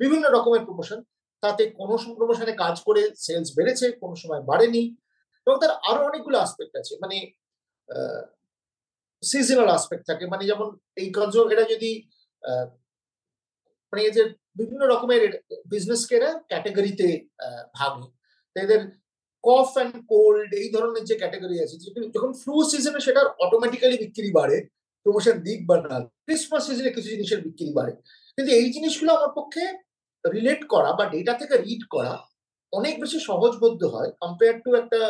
[0.00, 0.98] বিভিন্ন রকমের প্রমোশন
[1.44, 4.82] তাতে কোনো প্রমোশনে কাজ করে সেলস বেড়েছে, কোনো সময় বাড়েনি
[5.46, 7.16] এবং তার আরও অনেকগুলো আসপেক্ট আছে। মানে
[9.22, 10.68] সিজনাল আসপেক্ট থাকে। মানে যেমন
[11.00, 11.90] এই কনজিউমার এটা যদি
[13.92, 14.22] মানে যে
[14.60, 15.22] বিভিন্ন রকমের
[15.72, 17.08] বিজনেসকে এরা ক্যাটাগরিতে
[17.76, 18.06] ভাগে
[18.56, 18.80] এদের
[19.44, 21.76] কফ অ্যান্ড কোল্ড এই ধরনের যে ক্যাটাগরি আছে
[22.16, 24.56] যখন ফ্লু সিজনে সেটার অটোমেটিক্যালি বিক্রি বাড়ে
[25.06, 27.92] প্রমোশন দিক বা না ক্রিসমাস সিজনে কিছু জিনিসের বিক্রি বাড়ে।
[28.38, 29.64] কিন্তু এই জিনিসগুলো আমার পক্ষে
[30.24, 32.14] রিলেট করা বা ডেটা থেকে রিড করা
[32.72, 35.00] অনেক বেশি সহজবোধ্য হয় কম্পেয়ার টু একটা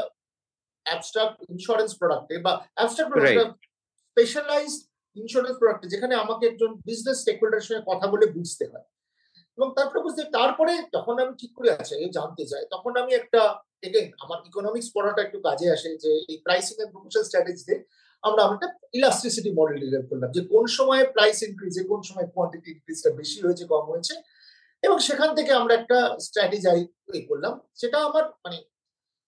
[0.86, 3.12] অ্যাবস্ট্রাক্ট ইন্স্যুরেন্স প্রোডাক্টে বা অ্যাবস্ট্রাক্ট
[4.02, 4.82] স্পেশালাইজড
[5.16, 8.86] ইন্স্যুরেন্স প্রোডাক্টে যেখানে আমাকে একজন বিজনেস স্টেকহোল্ডারের সঙ্গে কথা বলে বুঝতে হয়।
[9.58, 13.40] এবং তারপরে বুঝতে তারপরে যখন আমি ঠিক করে আছে জানতে চাই তখন আমি একটা
[13.82, 17.74] এগেন আমার ইকোনমিক্স পড়াটা একটু কাজে আসে যে এই প্রাইসিং এন্ড প্রমোশন স্ট্র্যাটেজিতে
[18.22, 23.10] আমরা একটা ইলাস্ট্রিসিটি মডেল ডিভেলপ করলাম যে কোন সময় প্রাইস ইনক্রিজে কোন সময় কোয়ান্টিটি ইনক্রিজটা
[23.10, 24.14] বেশি হয়েছে কম হয়েছে
[24.84, 26.80] এবং সেখান থেকে আমরা একটা স্ট্র্যাটেজাই
[27.30, 28.58] করলাম। সেটা আমার মানে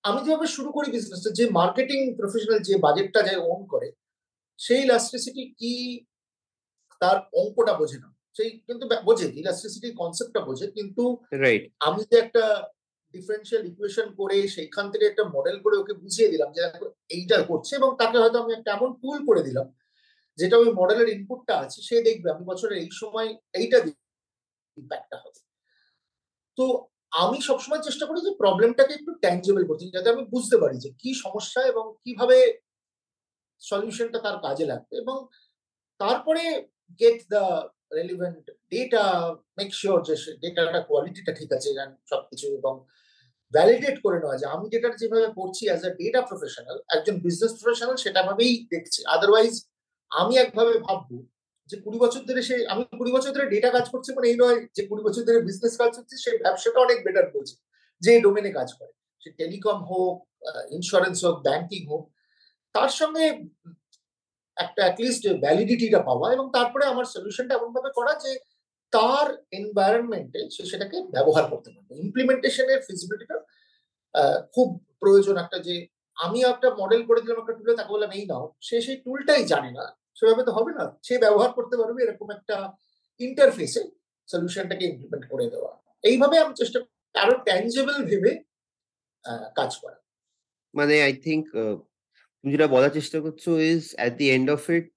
[0.05, 3.89] আমি যেভাবে শুরু করি বিজনেসটা যে মার্কেটিং প্রফেশনাল যে বাজেটটা যায় ওন করে
[4.59, 5.73] সেই ইলাস্ট্রিসিটি কি
[7.01, 11.05] তার অঙ্কটা বোঝে না। সেই কিন্তু বোঝে ইলাস্ট্রিসিটি কনসেপ্টটা বোঝে কিন্তু
[11.87, 12.45] আমি যে একটা
[13.15, 16.61] ডিফারেন্সিয়াল ইকুয়েশন করে সেইখান থেকে একটা মডেল করে ওকে বুঝিয়ে দিলাম যে
[17.17, 19.67] এইটা করছে এবং তাকে হয়তো আমি একটা এমন টুল করে দিলাম
[20.39, 23.79] যেটা ওই মডেলের ইনপুটটা আছে সে দেখবে আমি বছরের এই সময় এইটা
[24.77, 25.41] ইম্প্যাক্টটা হবে।
[26.59, 26.65] তো
[27.23, 31.11] আমি সবসময় চেষ্টা করি যে প্রবলেমটাকে একটু ট্যাঞ্জেবল করতে, যাতে আমি বুঝতে পারি যে কি
[31.25, 32.37] সমস্যা এবং কীভাবে
[33.63, 35.17] সলিউশনটা তার কাজে লাগবে এবং
[36.01, 36.43] তারপরে
[37.01, 37.45] get the
[37.99, 39.05] relevant data
[39.59, 41.69] make sure যে ডেটাটা কোয়ালিটিটা ঠিক আছে
[42.11, 42.75] সবকিছু এবং
[43.55, 47.97] ভ্যালিডেট করে নেওয়া। যায় আমি যেটা যেভাবে করছি অ্যাজ এ ডেটা প্রফেশনাল একজন বিজনেস প্রফেশনাল
[48.05, 49.55] সেটা ভাবেই দেখছি। আদারওয়াইজ
[50.11, 51.17] আমি একভাবে ভাববো
[51.71, 54.59] যে কুড়ি বছর ধরে সে, আমি কুড়ি বছর ধরে ডেটা কাজ করছি মানে এই নয়
[54.77, 57.55] যে কুড়ি বছর ধরে বিজনেস কাজ করছি, সে ব্যবসাটা অনেক বেটার করছে
[58.03, 60.15] যে ডোমেনে কাজ করে। সে টেলিকম হোক
[60.77, 62.03] ইন্স্যুরেন্স হোক ব্যাংকিং হোক,
[62.75, 63.25] তার সঙ্গে
[64.57, 68.33] একটা অ্যাটলিস্ট ভ্যালিডিটিটা পাওয়া এবং তারপরে আমার সলিউশনটা এমন ভাবে করা যে
[68.93, 69.27] তার
[69.59, 73.37] এনভায়রনমেন্টে সে সেটাকে ব্যবহার করতে পারবে। ইমপ্লিমেন্টেশনের ফিজিবিলিটিটা
[74.55, 74.69] খুব
[75.01, 75.75] প্রয়োজন একটা যে
[76.17, 79.71] আমি একটা মডেল করে দিলাম, একটা টুলে তাকে বললাম, এই নাও। সে সেই টুলটাই জানে
[79.79, 79.85] না।
[80.19, 82.57] সেভাবে তো হবে না। সে ব্যবহার করতে পারবে এরকম একটা
[83.21, 83.83] ইন্টারফেসে
[84.29, 85.73] সলিউশনটাকে ইমপ্লিমেন্ট করে দেওয়া।
[86.05, 86.79] এইভাবে আমি চেষ্টা
[87.15, 88.33] আরও ট্যাঞ্জেবল ভেবে
[89.59, 89.97] কাজ করা।
[90.75, 91.47] মানে আই থিঙ্ক
[92.39, 94.91] তুমি যেটা বলার চেষ্টা করছ is at the end of it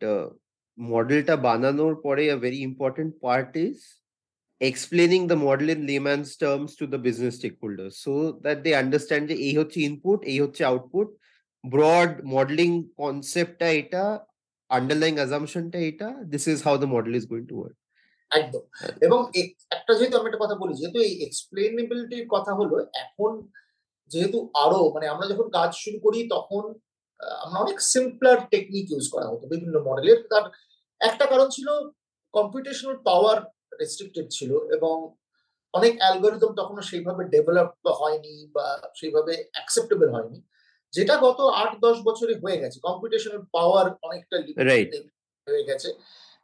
[0.77, 3.77] মডেলটা বানানোর পরে a very important part is
[4.61, 8.13] explaining the model in layman's terms to the business stakeholders so
[8.45, 11.07] that they understand যে এই হচ্ছে ইনপুট এই হচ্ছে আউটপুট
[11.63, 14.03] ব্রড মডেলিং কনসেপ্টটা এটা
[14.77, 17.77] আন্ডারলাইং অ্যাজাম্পশনটা এটা this is how the model is going to work
[18.31, 18.63] একদম।
[19.05, 19.19] এবং
[19.75, 23.31] একটা যেহেতু আমি একটা কথা বলি, যেহেতু এই এক্সপ্লেনেবিলিটির কথা হলো, এখন
[24.11, 26.63] যেহেতু আরও মানে আমরা যখন কাজ শুরু করি, তখন
[27.43, 30.45] আমরা অনেক সিম্পলার টেকনিক ইউজ করা হতো। বিভিন্ন মডেলের তার
[31.01, 31.67] একটা কারণ ছিল
[32.33, 33.37] কম্পিউটেশনাল পাওয়ার
[33.81, 34.95] রেস্ট্রিক্টেড ছিল এবং
[35.73, 38.67] অনেক অ্যালগোরিদম তখনও সেইভাবে ডেভেলপ হয়নি বা
[38.99, 40.39] সেইভাবে অ্যাকসেপ্টেবল হয়নি।
[40.93, 44.35] যেটা গত আট দশ বছরে হয়ে গেছে কম্পিউটেশনাল পাওয়ার অনেকটা
[45.47, 45.89] হয়ে গেছে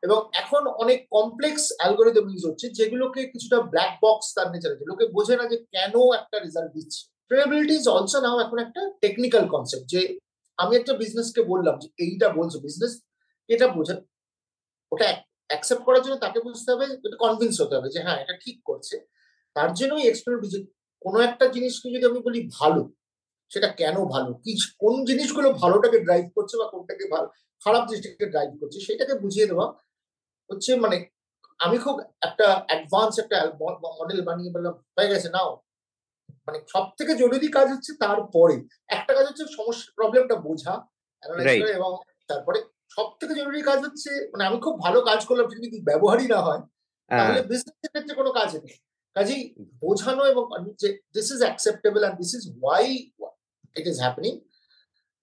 [0.03, 5.35] এবং এখন অনেক কমপ্লেক্স অ্যালগোরিদম ইউজ হচ্ছে যেগুলোকে কিছুটা ব্ল্যাক বক্স তার নেচার লোকে বোঝে
[5.35, 10.01] না যে কেন একটা রেজাল্ট দিচ্ছে। ট্রেবিলিটি ইজ অলসো নাও এখন একটা টেকনিক্যাল কনসেপ্ট যে
[10.57, 12.93] আমি একটা বিজনেসকে বললাম যে এইটা বলছে বিজনেস
[13.49, 13.95] এটা বোঝা
[14.91, 15.07] ওটা
[15.49, 18.95] অ্যাকসেপ্ট করার জন্য তাকে বুঝতে হবে এটা কনভিন্স হতে হবে যে হ্যাঁ এটা ঠিক করছে।
[19.55, 20.59] তার জন্যই এক্সপেরিমেন্ট যে
[21.01, 22.81] কোনো একটা জিনিসকে যদি আমি বলি ভালো
[23.51, 24.29] সেটা কেন ভালো?
[24.33, 27.27] কি কোন জিনিসগুলো ভালোটাকে ড্রাইভ করছে বা কোনটাকে ভালো
[27.61, 29.67] খারাপ জিনিসটাকে ড্রাইভ করছে সেটাকে বুঝিয়ে দেওয়া
[30.49, 30.97] হচ্ছে মানে
[31.59, 33.37] আমি খুব একটা অ্যাডভান্স একটা
[33.99, 35.51] মডেল বানিয়ে বললাম হয়ে গেছে নাও।
[36.47, 38.55] মানে সব থেকে জরুরি কাজ হচ্ছে তারপরে।
[38.87, 40.73] একটা কাজ হচ্ছে সমস্যা প্রবলেমটা বোঝা
[41.77, 41.91] এবং
[42.27, 46.39] তারপরে সব থেকে জরুরি কাজ হচ্ছে মানে আমি খুব ভালো কাজ করলাম যদি ব্যবহারই না
[46.41, 46.61] হয়
[47.11, 48.75] তাহলে বিজনেসের ক্ষেত্রে কোনো কাজ নেই।
[49.15, 49.41] কাজেই
[49.79, 50.43] বোঝানো এবং
[50.81, 52.87] যে this is acceptable and this is why
[53.79, 54.33] it is happening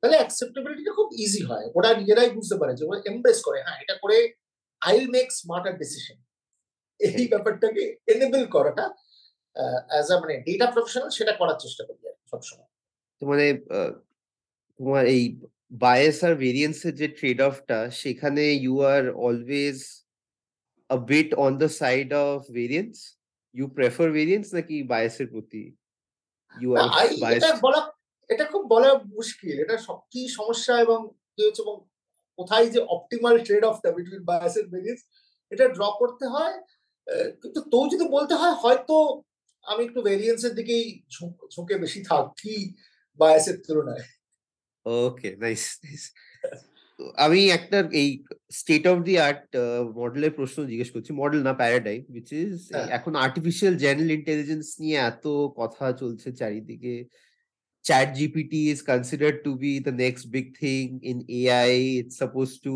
[0.03, 3.95] তাহলে অ্যাকসেপ্টেবিলিটিটা খুব ইজি হয়। ওরা নিজেরাই বুঝতে পারে যে ওরা এমব্রেস করে হ্যাঁ এটা
[4.03, 4.19] করে
[4.83, 6.19] I will make smarter decision
[7.01, 8.85] এই ব্যাপারটাকে এনেবল করাটা
[9.91, 12.71] অ্যাজ আ মানে ডেটা প্রফেশনাল সেটা করার চেষ্টা করি আর সবসময়।
[13.23, 13.47] মানে
[14.81, 15.23] তোমার এই
[15.85, 19.79] বায়াস আর ভেরিয়েন্সের যে ট্রেড অফটা সেখানে you are always
[20.91, 22.95] a bit on the side of variance
[23.55, 25.65] you prefer variance নাকি বায়াসের প্রতি?
[26.55, 26.87] ইউ আর
[27.67, 27.81] বলা
[28.33, 30.99] এটা খুব বলা মুশকিল। এটা সব কি সমস্যা এবং
[31.35, 31.77] কি হচ্ছে এবং
[32.39, 35.01] কোথায় যে অপটিমাল ট্রেড অফটা বিটুইন বায়াস এন্ড ভেরিয়েন্স
[35.53, 36.57] এটা ড্র করতে হয়।
[37.41, 38.97] কিন্তু তো যদি বলতে হয় হয়তো
[39.67, 40.85] আমি একটু ভেরিয়েন্সের দিকেই
[41.55, 42.57] ঝুঁকে বেশি থাকি
[43.21, 44.05] বায়াসের তুলনায়।
[44.87, 46.05] ওকে নাইস নাইস
[47.25, 48.09] আমি একটা এই
[48.59, 49.45] স্টেট অফ দি আর্ট
[50.01, 52.57] মডেলের প্রশ্ন জিজ্ঞেস করছি। মডেল না প্যারাডাইম উইচ ইজ
[52.97, 55.27] এখন আর্টিফিশিয়াল জেনারেল ইন্টেলিজেন্স নিয়ে এত
[55.61, 56.95] কথা চলছে চারিদিকে।
[57.89, 62.75] Chat gpt is considered to be the next big thing in ai it's supposed to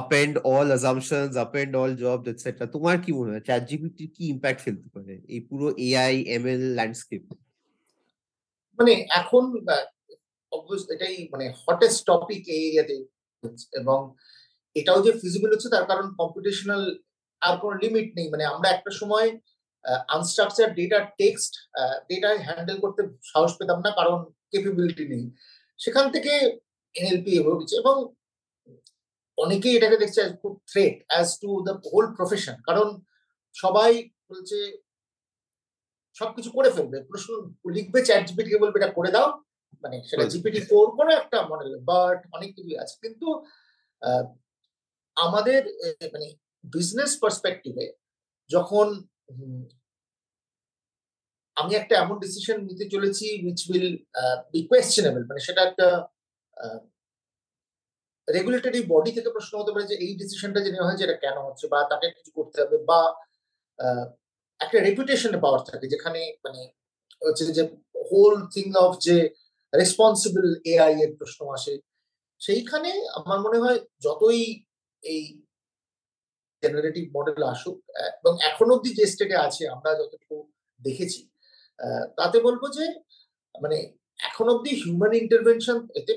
[0.00, 4.60] append all assumptions append all jobs etc তোমার কি মনে হয় চ্যাট জিপিটি কি ইম্প্যাক্ট
[4.64, 7.24] ফেলতে পারে এই পুরো এআই এমএল ল্যান্ডস্কেপ
[8.78, 9.44] মানে এখন
[10.94, 12.96] এটাই মানে হটেস্ট টপিক এই এরিয়াতে।
[13.80, 13.98] এবং
[14.76, 16.82] এটাও যে ফিজিবল হচ্ছে, তার কারণ কম্পিটিশনাল
[17.42, 19.28] আর কোনো লিমিট নেই। মানে আমরা একটা সময়
[20.14, 21.52] unstructured data text
[22.10, 24.18] data handle করতে সাহস পেতাম না কারণ
[24.52, 25.24] কেপেবিলিটি নেই।
[25.80, 26.32] সেখান থেকে
[26.94, 27.96] এনএলপি এগোচ্ছে এবং
[29.38, 32.88] অনেকেই এটাকে দেখছে খুব threat as to the whole profession কারণ
[33.54, 33.90] সবাই
[34.30, 34.58] বলছে
[36.16, 37.30] সবকিছু করে ফেলবে প্রশ্ন
[37.76, 39.28] লিখবে চ্যাট জিপিটিকে বলবে এটা করে দাও।
[39.84, 43.28] মানে সেটা জিপিটি ফোর কোনো একটা মডেল বাট অনেক কিছু আছে। কিন্তু
[45.16, 45.60] আমাদের
[46.14, 46.28] মানে
[46.74, 47.86] বিজনেস পার্সপেক্টিভে
[48.50, 48.86] যখন
[51.56, 53.88] আমি একটা এমন ডিসিশন নিতে চলেছি উইচ উইল
[54.52, 55.86] বি কোয়েশ্চেনেবল মানে সেটা একটা
[58.28, 61.66] রেগুলেটরি বডি থেকে প্রশ্ন হতে পারে যে এই ডিসিশনটা যে নেওয়া হয়েছে এটা কেন হচ্ছে
[61.68, 63.00] বা তাকে কিছু করতে হবে বা
[64.60, 66.60] একটা রেপুটেশনের পাওয়ার থাকে যেখানে মানে
[67.22, 67.64] হচ্ছে যে
[68.10, 69.16] হোল থিং অফ যে
[69.72, 71.74] রেসপন্সিবল এআই এর প্রশ্ন আসে।
[72.40, 74.42] সেইখানে আমার মনে হয় যতই
[75.02, 75.22] এই
[76.64, 77.76] জেনারেটিভ মডেল আসুক
[78.18, 80.36] এবং এখন অব্দি যে স্টেটে আছে আমরা যতটুকু
[80.80, 81.20] দেখেছি
[82.18, 82.84] তাতে বলব যে
[83.54, 83.78] মানে
[84.18, 86.12] এখন অব্দি হিউম্যান ইন্টারভেনশন এতে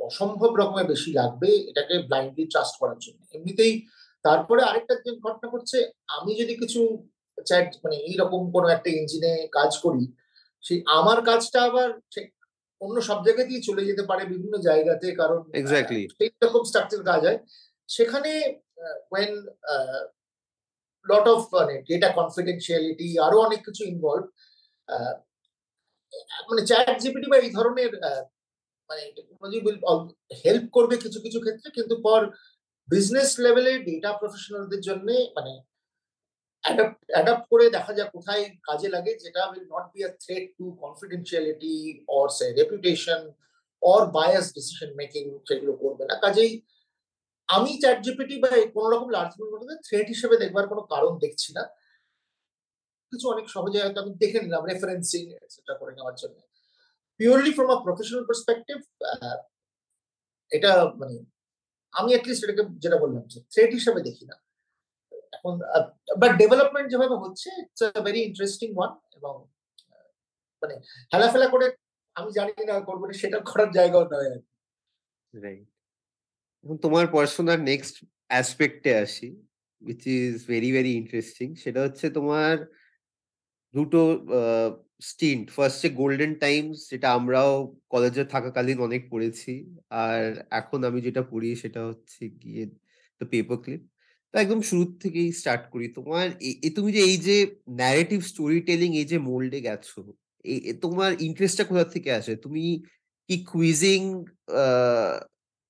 [0.00, 3.74] অসম্ভব রকমের বেশি লাগবে এটাকে ব্লাইন্ডলি ট্রাস্ট করার জন্য। এমনিতেই
[4.24, 5.78] তারপরে আরেকটা যে ঘটনা করছে
[6.16, 6.80] আমি যদি কিছু
[7.38, 10.04] চ্যাট মানে এইরকম কোনো একটা ইঞ্জিনে কাজ করি
[10.64, 12.26] সেই আমার কাজটা আবার ঠিক
[12.80, 15.40] অন্য সব জায়গাতেই চলে যেতে পারে বিভিন্ন জায়গাতে কারণ
[16.16, 17.40] সেই রকম স্ট্রাকচার কাজ হয়
[17.88, 18.30] সেখানে
[19.10, 19.30] ওয়েন
[21.06, 24.24] লট অফ মানে ডেটা কনফিডেন্সিয়ালিটি আরও অনেক কিছু ইনভলভ
[26.48, 27.90] মানে চ্যাট জিপিটি বা এই ধরনের
[28.90, 29.78] মানে টেকনোলজি উইল
[30.42, 32.20] হেল্প করবে কিছু কিছু ক্ষেত্রে, কিন্তু পর
[32.88, 35.52] বিজনেস লেভেলে ডেটা প্রফেশনালদের জন্য মানে
[37.14, 41.74] অ্যাডাপ্ট করে দেখা যাক কোথায় কাজে লাগে, যেটা will not be a threat to confidentiality
[42.18, 43.20] or say reputation
[43.82, 46.52] or bias decision making সেগুলো করবে না। কাজেই
[47.48, 51.62] আমি চ্যাট জিপিটি বা কোনো রকম লার্জ মডেলকে থ্রেট হিসেবে দেখবার কোনো কারণ দেখছি না।
[53.12, 56.38] কিছু অনেক সহজে হয়তো আমি দেখে নিলাম রেফারেন্সিং এটসেট্রা করে নেওয়ার জন্য।
[57.20, 58.78] Purely from a professional perspective
[60.52, 61.16] এটা মানে
[61.94, 64.36] আমি অ্যাটলিস্ট এটাকে যেটা বললাম যে থ্রেট হিসেবে দেখি না।
[65.36, 65.54] এখন
[66.22, 69.34] বাট ডেভেলপমেন্ট যেভাবে হচ্ছে it's a very interesting one এবং
[70.62, 70.74] মানে
[71.12, 71.66] হেলাফেলা করে
[72.16, 74.40] আমি জানি না করব সেটা করার জায়গাও নয় আর
[75.34, 75.68] রাইট
[76.64, 77.94] এখন তোমার পড়াশোনার নেক্সট
[78.30, 79.28] অ্যাসপেক্টে আসি
[79.82, 82.54] which is very very interesting সেটা হচ্ছে তোমার
[83.74, 84.00] দুটো
[85.08, 87.52] স্টিন্ট ফার্স্ট ফার্স্টে গোল্ডেন টাইমস যেটা আমরাও
[87.92, 89.52] কলেজে থাকাকালীন অনেক পড়েছি।
[90.04, 90.22] আর
[90.60, 92.62] এখন আমি যেটা পড়ি, সেটা হচ্ছে গিয়ে
[93.20, 93.82] দ্য পেপার ক্লিপ
[94.34, 96.26] তো একদম শুরুর থেকেই স্টার্ট করি। তোমার
[96.76, 97.36] তুমি যে এই যে
[97.80, 100.00] ন্যারেটিভ স্টোরি টেলিং এই যে মোল্ডে গেছো
[100.84, 102.32] তোমার ইন্টারেস্টটা কোথা থেকে আসে?
[102.44, 102.64] তুমি
[103.28, 104.00] কি কুইজিং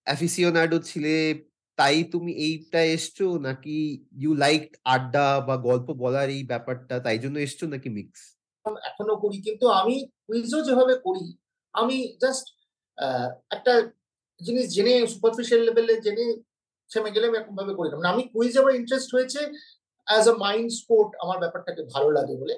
[0.06, 1.14] অ্যাফিসিওনাডো ছিলে
[1.78, 3.26] তাই তুমি এইটা এসছো?
[3.38, 3.76] নাকি
[4.22, 8.20] ইউ লাইক আড্ডা বা গল্প বলার এই ব্যাপারটা তাই জন্য এসছো নাকি মিক্স
[8.90, 9.94] এখনও করি কিন্তু আমি
[10.26, 11.24] কুইজও যেভাবে করি
[11.74, 12.44] আমি জাস্ট
[13.50, 13.72] একটা
[14.40, 16.26] জিনিস জেনে সুপারফিশিয়াল লেভেলে জেনে
[16.90, 19.40] থেমে গেলে আমি এরকম ভাবে করি না। মানে আমি কুইজ আমার ইন্টারেস্ট হয়েছে
[20.06, 22.54] অ্যাজ আ মাইন্ড স্পোর্ট আমার ব্যাপারটাকে ভালো লাগে বলে।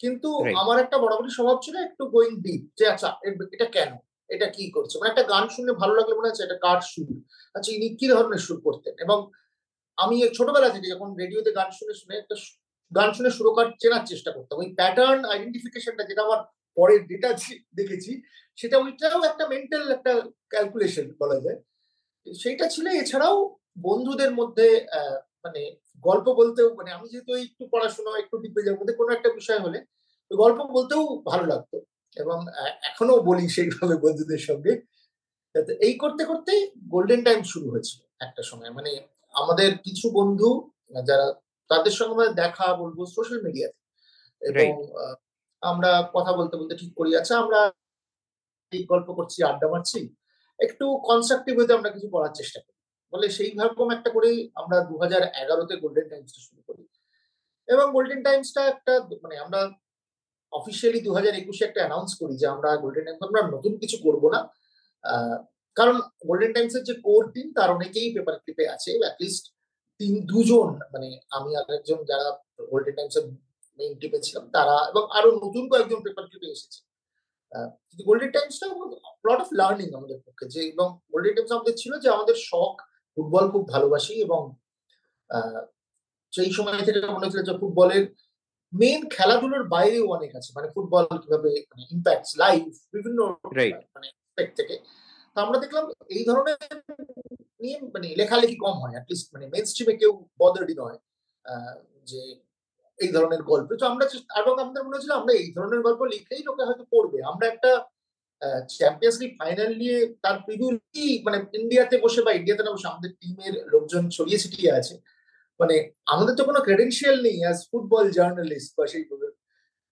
[0.00, 0.28] কিন্তু
[0.62, 3.08] আমার একটা বরাবরই স্বভাব ছিল একটু গোয়িং ডিপ যে আচ্ছা
[3.56, 3.90] এটা কেন?
[4.34, 4.94] এটা কি করছে?
[4.98, 7.08] মানে একটা গান শুনে ভালো লাগলে মনে হচ্ছে এটা কার সুর?
[7.56, 8.94] আচ্ছা ইনি কি ধরনের সুর করতেন?
[9.04, 9.18] এবং
[10.02, 12.36] আমি ছোটবেলা থেকে যখন রেডিওতে গান শুনে শুনে একটা
[12.92, 16.40] গান শুনে সুরকার চেনার চেষ্টা করতাম। ওই প্যাটার্ন আইডেন্টিফিকেশনটা যেটা আমার
[16.76, 17.30] পরে ডেটা
[17.78, 18.12] দেখেছি,
[18.58, 20.12] সেটা ওইটাও একটা মেন্টাল একটা
[20.52, 21.58] ক্যালকুলেশন বলা যায়।
[22.26, 23.36] সেইটা ছিল এছাড়াও
[23.86, 24.66] বন্ধুদের মধ্যে
[25.44, 25.62] মানে
[26.06, 28.34] গল্প বলতেও মানে আমি যেহেতু একটু পড়াশোনা, একটু
[28.66, 29.78] যার মধ্যে কোনো একটা বিষয় হলে
[30.30, 31.76] গল্প বলতেও ভালো লাগতো।
[32.16, 32.38] এবং
[32.82, 34.72] এখনও বলি সেইভাবে বন্ধুদের সঙ্গে
[35.80, 36.52] এই করতে করতে
[36.88, 38.90] গোল্ডেন টাইম শুরু হয়েছিল একটা সময়। মানে
[39.34, 40.48] আমাদের কিছু বন্ধু
[41.08, 41.26] যারা
[41.70, 43.80] তাদের সঙ্গে আমাদের দেখা বলব সোশ্যাল মিডিয়াতে
[44.42, 44.68] এবং
[45.62, 47.60] আমরা কথা বলতে বলতে ঠিক করি আচ্ছা আমরা
[48.72, 50.00] গল্প করছি আড্ডা মারছি
[50.58, 52.78] একটু কনস্ট্রাকটিভ হইতে আমরা কিছু করার চেষ্টা করি।
[53.12, 56.82] বলে সেই রকম একটা করেই আমরা দু হাজার এগারোতে গোল্ডেন টাইমসটা শুরু করি।
[57.68, 59.60] এবং গোল্ডেন টাইমসটা একটা মানে আমরা
[60.58, 64.22] অফিসিয়ালি দু হাজার একুশে একটা অ্যানাউন্স করি যে আমরা গোল্ডেন টাইমস আমরা নতুন কিছু করব
[64.34, 64.40] না।
[65.76, 65.96] কারণ
[66.28, 69.44] গোল্ডেন টাইমস এর যে কোর টিম তার অনেকেই পেপার ক্লিপে আছে। অ্যাটলিস্ট
[70.00, 72.26] তিন, দুজন মানে আমি আর একজন যারা
[72.72, 73.24] গোল্ডেন টাইমস এর
[73.78, 76.80] মেইন টিমে ছিলাম, তারা এবং আরও নতুন কয়েকজন পেপার ক্লিপে এসেছে।
[77.88, 78.66] কিন্তু গোল্ডেন টাইমসটা
[79.26, 82.74] লট অফ লার্নিং আমাদের পক্ষে যে, এবং গোল্ডেন টাইমস আমাদের ছিল যে আমাদের শখ,
[83.14, 84.40] ফুটবল খুব ভালোবাসি এবং
[86.32, 88.04] সেই সময় থেকে মনে হচ্ছিল যে ফুটবলের
[88.72, 92.62] মেন খেলাধুলোর বাইরেও অনেক আছে। মানে ফুটবল কীভাবে মানে ইম্প্যাক্ট লাইফ
[92.94, 93.18] বিভিন্ন
[93.94, 94.08] মানে
[94.58, 94.76] থেকে।
[95.34, 95.84] তো আমরা দেখলাম
[96.16, 96.58] এই ধরনের
[97.62, 100.98] নিয়ে মানে লেখালেখি কম হয়। অ্যাটলিস্ট মানে মেন স্ট্রিমে কেউ বদার্ডি নয়
[102.10, 102.20] যে
[102.98, 104.04] এই ধরনের গল্প। তো আমরা
[104.40, 107.70] এবং আমাদের মনে হচ্ছিল আমরা এই ধরনের গল্প লিখেই লোকে হয়তো পড়বে। আমরা একটা
[108.78, 110.68] চ্যাম্পিয়ন্স লিগ ফাইনাল নিয়ে তার প্রিভিউ
[111.26, 114.94] মানে ইন্ডিয়াতে বসে বা ইন্ডিয়াতে না বসে আমাদের টিমের লোকজন ছড়িয়ে ছিটিয়ে আছে।
[115.62, 119.04] মানে আমাদের তো কোনো ক্রেডেন্সিয়াল নেই অ্যাজ ফুটবল জার্নালিস্ট বা সেই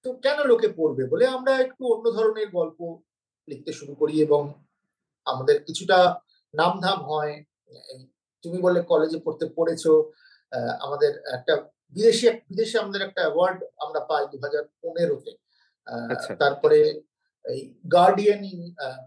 [0.05, 1.03] তো কেন লোকে পড়বে?
[1.13, 2.79] বলে আমরা একটু অন্য ধরনের গল্প
[3.49, 4.43] লিখতে শুরু করি এবং
[5.27, 5.99] আমাদের কিছুটা
[6.55, 7.35] নামধাম হয়।
[8.45, 9.93] তুমি বলে কলেজে পড়তে পড়েছো
[10.81, 11.55] আমাদের একটা
[11.97, 15.33] বিদেশি বিদেশে আমাদের একটা অ্যাওয়ার্ড আমরা পাই দু হাজার পনেরোতে
[16.13, 16.79] আচ্ছা। তারপরে
[17.45, 17.61] এই
[17.93, 18.43] গার্ডিয়ান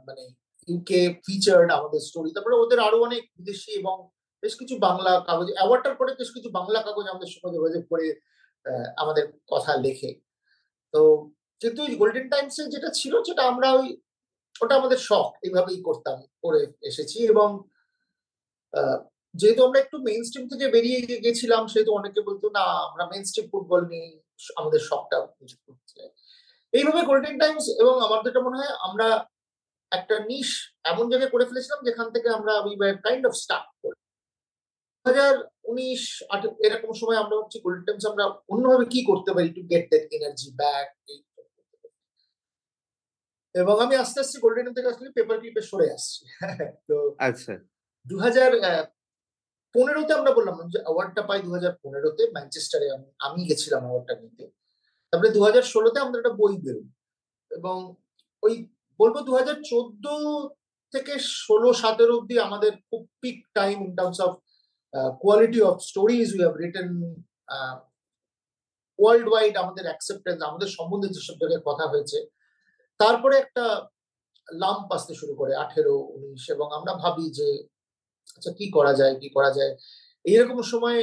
[0.08, 0.24] মানে
[0.68, 3.96] ইউকে ফিচার্ড আমাদের স্টোরি তারপরে ওদের আরও অনেক বিদেশি এবং
[4.44, 8.08] বেশ কিছু বাংলা কাগজ অ্যাওয়ার্ডটার পরে বেশ কিছু বাংলা কাগজ আমাদের সঙ্গে যোগাযোগ করে
[9.02, 10.12] আমাদের কথা লেখে।
[10.94, 11.02] তো
[11.62, 13.88] যেহেতু ওই গোল্ডেন টাইমসে যেটা ছিল, সেটা আমরা ওই,
[14.64, 17.50] ওটা আমাদের শখ, এইভাবেই করতাম, করে এসেছি এবং
[19.36, 23.48] যেহেতু আমরা একটু মেইন স্ট্রিম থেকে বেরিয়ে গেছিলাম, সেহেতু অনেকে বলতো, না, আমরা মেইন স্ট্রিম
[23.52, 24.08] ফুটবল নিয়ে
[24.60, 25.18] আমাদের শখটা
[26.74, 29.08] এইভাবে গোল্ডেন টাইমস এবং আমার যেটা মনে হয়, আমরা
[29.92, 30.50] একটা নিশ
[30.92, 32.76] এমন জায়গায় করে ফেলেছিলাম, যেখান থেকে আমরা উই
[33.08, 33.98] কাইন্ড অফ স্টার্ট করি।
[35.06, 35.34] হাজার
[35.66, 36.02] উনিশ
[36.66, 40.50] এরকম সময় আমরা হচ্ছে গোল্ডেন টাইমস আমরা অন্যভাবে কি করতে পারি to get that energy
[40.60, 40.88] back
[43.56, 46.22] এবং আমি আস্তে আস্তে গোল্ডেন থেকে আসলে পেপার ক্লিপে সরে আসছি।
[46.90, 47.54] তো আচ্ছা।
[48.06, 48.52] দু হাজার
[49.76, 52.88] পনেরোতে আমরা বললাম যে অ্যাওয়ার্ডটা পাই দু হাজার পনেরোতে ম্যানচেস্টারে
[53.26, 54.44] আমি গেছিলাম অ্যাওয়ার্ডটা নিতে।
[55.14, 56.90] তারপরে দু হাজার ষোলোতে আমাদের একটা বই বেরোয়
[57.52, 57.78] এবং
[58.44, 58.54] ওই
[59.00, 60.06] বলব দু হাজার চোদ্দ
[60.94, 64.34] থেকে ষোলো সতেরো অব্দি আমাদের খুব peak time in terms of
[65.24, 66.90] quality of stories we have written
[69.30, 72.18] worldwide আমাদের অ্যাকসেপ্টেন্স আমাদের সম্বন্ধে যেসব জায়গায় কথা হয়েছে
[73.00, 73.66] তারপরে একটা
[74.48, 77.48] লাম্প আসতে শুরু করে আঠেরো উনিশ এবং আমরা ভাবি যে
[78.38, 79.72] আচ্ছা কি করা যায় কি করা যায়?
[80.26, 81.00] এইরকম সময়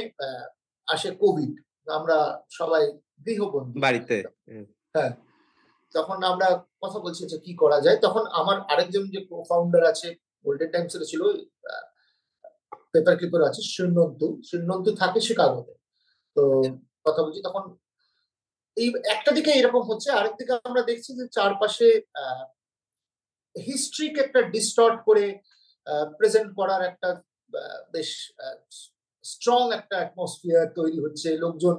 [0.87, 1.51] আসে কোভিড
[1.87, 2.17] আমরা
[2.51, 2.83] সবাই
[3.25, 4.15] গৃহবন্দী। বাড়িতে
[4.95, 5.11] হ্যাঁ।
[5.95, 6.47] তখন আমরা
[6.83, 7.97] কথা বলছি যে কি করা যায়?
[8.05, 10.07] তখন আমার আরেকজন যে কো ফাউন্ডার আছে
[10.45, 11.21] গোল্ডেন টাইমস এর ছিল
[12.93, 15.73] পেপার ক্লিপার আছে শ্রীনন্তু শ্রীনন্তু থাকে শিকাগোতে।
[16.35, 16.43] তো
[17.05, 17.63] কথা বলছি তখন
[18.77, 21.87] এই একটা দিকে এরকম হচ্ছে, আরেক দিকে আমরা দেখছি যে চারপাশে
[23.55, 25.25] হিস্ট্রিকে একটা ডিস্টর্ট করে
[26.19, 27.09] প্রেজেন্ট করার একটা
[27.93, 28.09] বেশ
[29.23, 31.75] স্ট্রং একটা অ্যাটমসফিয়ার তৈরি হচ্ছে। লোকজন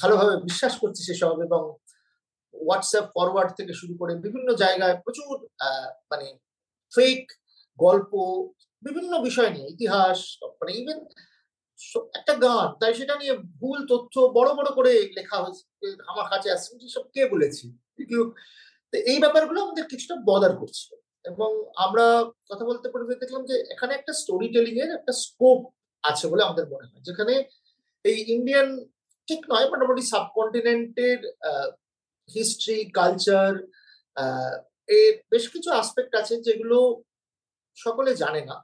[0.00, 1.62] ভালোভাবে বিশ্বাস করছে সেসব এবং
[2.54, 5.34] হোয়াটসঅ্যাপ ফরওয়ার্ড থেকে শুরু করে বিভিন্ন জায়গায় প্রচুর
[6.10, 6.26] মানে
[6.92, 7.22] ফেক
[7.78, 8.12] গল্প
[8.86, 10.18] বিভিন্ন বিষয় নিয়ে, ইতিহাস
[10.60, 10.98] মানে ইভেন
[12.18, 15.62] একটা গান, তাই সেটা নিয়ে ভুল তথ্য বড় বড় করে লেখা হয়েছে,
[16.10, 17.64] আমার কাছে আসছে সব কে বলেছি
[19.12, 20.92] এই ব্যাপারগুলো আমাদের কিছুটা বদার করছে।
[21.30, 21.50] এবং
[21.84, 22.06] আমরা
[22.50, 25.60] কথা বলতে পারি দেখলাম যে এখানে একটা স্টোরি টেলিং এর একটা স্কোপ
[26.04, 27.34] আছে বলে আমাদের মনে হয়। যেখানে
[28.04, 28.68] এই ইন্ডিয়ান
[29.28, 31.18] ঠিক নয়, মোটামুটি সাবকন্টিনেন্টের
[32.28, 33.52] হিস্ট্রি কালচার
[34.98, 36.78] এর বেশ কিছু আসপেক্ট আছে যেগুলো
[37.76, 38.56] সকলে জানে না।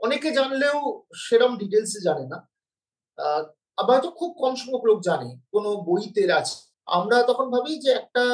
[0.00, 0.78] অনেকে জানলেও
[1.24, 2.38] সেরম ডিটেলস জানে না।
[3.78, 6.56] আবার তো খুব কম সংখ্যক লোক জানে, কোনো বইতে আছে।
[6.98, 8.24] আমরা তখন ভাবি যে একটা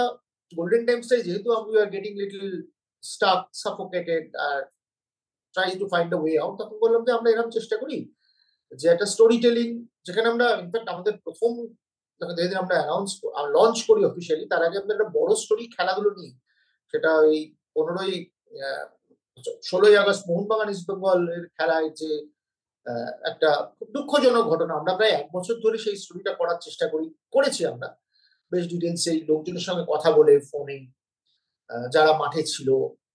[0.52, 2.44] গোল্ডেন টাইমসটাই যেহেতু we are getting little
[3.02, 4.58] stuck suffocated R
[5.54, 7.98] try to find a way out তখন বললাম যে আমরা এরকম চেষ্টা করি
[8.72, 9.68] যে একটা স্টোরি টেলিং
[10.06, 11.50] যেখানে আমরা ইনফ্যাক্ট আমাদের প্রথম
[12.20, 13.10] যেদিন আমরা অ্যানাউন্স
[13.56, 16.30] লঞ্চ করি অফিসিয়ালি তার আগে আমরা একটা বড় স্টোরি খেলাগুলো নিই।
[16.94, 17.36] সেটা ওই
[17.74, 18.14] পনেরোই
[19.68, 22.10] ষোলোই আগস্ট মোহনবাগান ইস্ট বেঙ্গল এর খেলায় যে
[23.30, 23.50] একটা
[23.94, 27.88] দুঃখজনক ঘটনা আমরা প্রায় এক বছর ধরে সেই স্টোরিটা করার চেষ্টা করি করেছি আমরা।
[28.52, 30.78] বেশ ডিটেলস এই লোকজনের সঙ্গে কথা বলে ফোনে
[31.94, 32.68] যারা মাঠে ছিল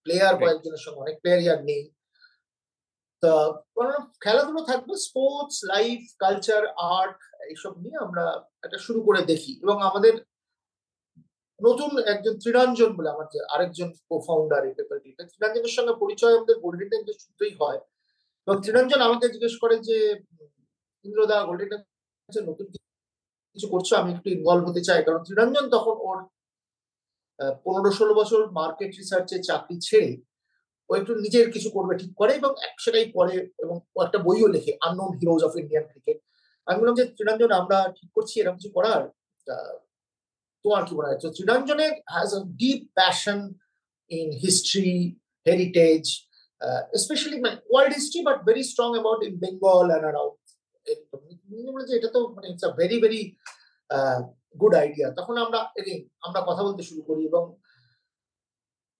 [0.03, 1.83] প্লেয়ার কয়েকজনের সঙ্গে অনেক প্লেয়ারই আর নেই।
[3.23, 3.33] তা
[4.23, 6.63] খেলাধুলো থাকবে স্পোর্টস লাইফ কালচার
[6.97, 7.17] আর্ট
[7.49, 8.25] এইসব নিয়ে আমরা
[8.65, 10.13] একটা শুরু করে দেখি। এবং আমাদের
[11.61, 14.97] নতুন একজন ত্রিরঞ্জন বলে আমার যে আরেকজন কো ফাউন্ডার এই পেপার
[15.31, 17.79] ত্রিরঞ্জনের সঙ্গে পরিচয় আমাদের গোল্ডেন টাইমসের সূত্রেই হয়।
[18.47, 19.97] এবং ত্রিরঞ্জন আমাকে জিজ্ঞেস করে যে,
[21.05, 22.65] ইন্দ্রদা গোল্ডেন টাইমসের নতুন
[23.55, 23.89] কিছু করছ?
[23.93, 26.17] আমি একটু ইনভলভ হতে চাই। কারণ ত্রিরঞ্জন তখন ওর
[27.65, 30.11] পনেরো ষোলো বছর মার্কেট রিসার্চে চাকরি ছেড়ে
[30.89, 35.11] ও একটু নিজের কিছু করবে, ঠিক করে এবং সেটাই করে এবং একটা বইও লেখে unknown
[35.19, 36.17] heroes of Indian cricket
[36.67, 39.01] আমি বললাম যে, ত্রিরঞ্জন, আমরা ঠিক করছি, এরকম কিছু করার?
[40.65, 43.39] তোমার কি মনে হয় ত্রিরঞ্জনের has a deep passion
[44.11, 44.97] in history
[45.45, 46.03] heritage
[47.03, 50.35] specially মানে world history but very strong about in Bengal and around
[51.97, 53.21] এটা তো মানে it's a very very
[54.61, 57.43] good idea তখন আমরা এগেইন আমরা কথা বলতে শুরু করি এবং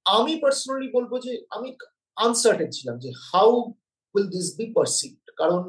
[0.06, 1.70] আমি পার্সোনালি বলব যে আমি
[2.18, 3.52] আনসার্টেন ছিলাম যে how
[4.16, 5.62] will this be perceived কারণ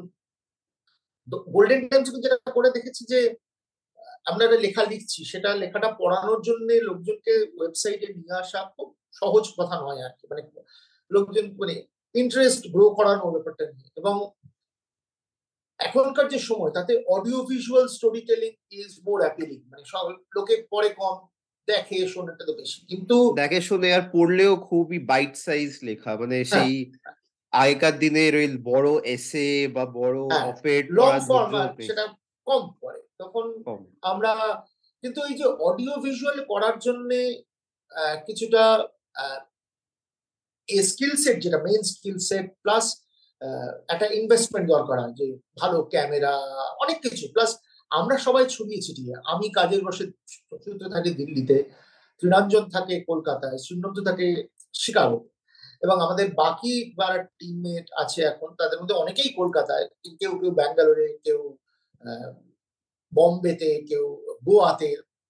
[1.47, 3.19] গোল্ডেন টাইমস যেটা করে দেখেছি যে
[4.25, 10.01] আমরা লেখা লিখছি সেটা লেখাটা পড়ানোর জন্য লোকজনকে ওয়েবসাইটে নিয়ে আসা খুব সহজ কথা নয়
[10.05, 10.43] আর কি। মানে
[11.11, 11.75] লোকজন মানে
[12.15, 14.15] ইন্টারেস্ট গ্রো করানো ব্যাপারটা নিয়ে। এবং
[15.79, 17.85] এখনকার যে সময় তাতে audio visual
[18.21, 20.05] storytelling is more appealing মানে সব
[20.35, 21.15] লোকে পরে কম
[21.67, 26.51] দেখে শোনেটা তো বেশি। কিন্তু দেখে শুনে আর পড়লেও খুবই বাইট সাইজ লেখা। মানে হ্যাঁ।
[26.53, 26.73] সেই
[27.53, 30.19] আগেকার দিনের ওই বড় এসে বা বড়
[30.51, 32.03] অপেড লং ফরম্যাট সেটা
[32.47, 33.45] কম পড়ে। তখন
[34.03, 34.31] আমরা
[35.03, 37.09] কিন্তু এই যে অডিও ভিজুয়াল করার জন্য
[38.27, 38.63] কিছুটা
[40.87, 42.85] স্কিল সেট যেটা মেইন স্কিল সেট প্লাস
[43.89, 45.25] একটা ইনভেস্টমেন্ট দরকার হয় যে
[45.57, 46.33] ভালো ক্যামেরা
[46.83, 47.51] অনেক কিছু। প্লাস
[47.91, 50.05] আমরা সবাই ছড়িয়ে ছিটিয়ে আমি কাজের বসে
[50.63, 51.57] সূত্রে থাকি দিল্লিতে
[52.21, 54.27] ত্রিনাঞ্জন থাকে কলকাতায় শ্রীনন্ত থাকে
[54.73, 55.19] শিকাগো
[55.81, 59.85] এবং আমাদের বাকি যারা টিমমেট আছে এখন তাদের মধ্যে অনেকেই কলকাতায়
[60.19, 61.39] কেউ কেউ ব্যাঙ্গালোরে কেউ
[63.17, 64.05] বম্বেতে কেউ
[64.47, 64.89] গোয়াতে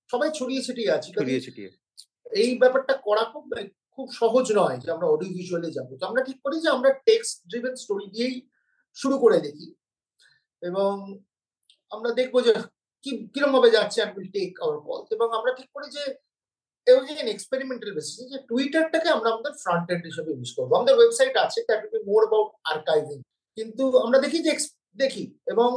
[0.09, 1.09] সবাই ছড়িয়ে ছিটিয়ে আছি।
[2.41, 3.43] এই ব্যাপারটা করা খুব
[3.95, 7.35] খুব সহজ নয় যে আমরা অডিও ভিজুয়ালে যাব। তো আমরা ঠিক করি যে আমরা টেক্সট
[7.49, 8.35] ড্রিভেন স্টোরি দিয়েই
[8.97, 9.67] শুরু করে দেখি।
[10.61, 10.93] এবং
[11.91, 12.53] আমরা দেখব যে
[13.03, 16.03] কি কিরম ভাবে যাচ্ছে and will take our call এবং আমরা ঠিক করি যে
[16.87, 21.59] এগেন এক্সপেরিমেন্টাল বেসিস যে টুইটারটাকে আমরা আমাদের ফ্রন্ট এন্ড হিসেবে ইউজ করব। আমাদের ওয়েবসাইট আছে
[21.67, 23.17] that will be more about archiving
[23.57, 24.53] কিন্তু আমরা দেখি যে
[25.03, 25.23] দেখি
[25.53, 25.69] এবং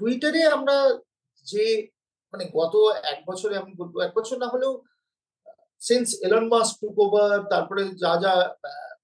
[0.00, 0.76] টুইটারে আমরা
[1.46, 1.64] যে
[2.34, 2.74] মানে গত
[3.12, 4.72] এক বছরে আমি বলব, এক বছর না হলেও
[5.88, 8.32] since Elon Musk took over তারপরে যা যা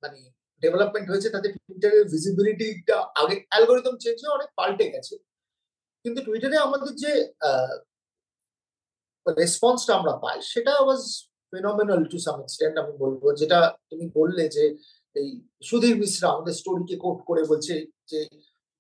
[0.02, 0.18] মানে
[0.62, 5.14] ডেভেলপমেন্ট হয়েছে, তাতে টুইটারের ভিজিবিলিটিটা আগে অ্যালগোরিদম চেঞ্জ হয়ে অনেক পাল্টে গেছে।
[6.04, 7.12] কিন্তু টুইটারে আমাদের যে
[9.26, 11.02] রেসপন্সটা আমরা পাই, সেটা was
[11.52, 13.58] phenomenal to some extent আমি বলব। যেটা
[13.90, 14.64] তুমি বললে যে,
[15.16, 15.28] এই
[15.68, 17.74] সুধীর মিশ্রা আমাদের স্টোরিকে কোট করে বলছে
[18.10, 18.20] যে,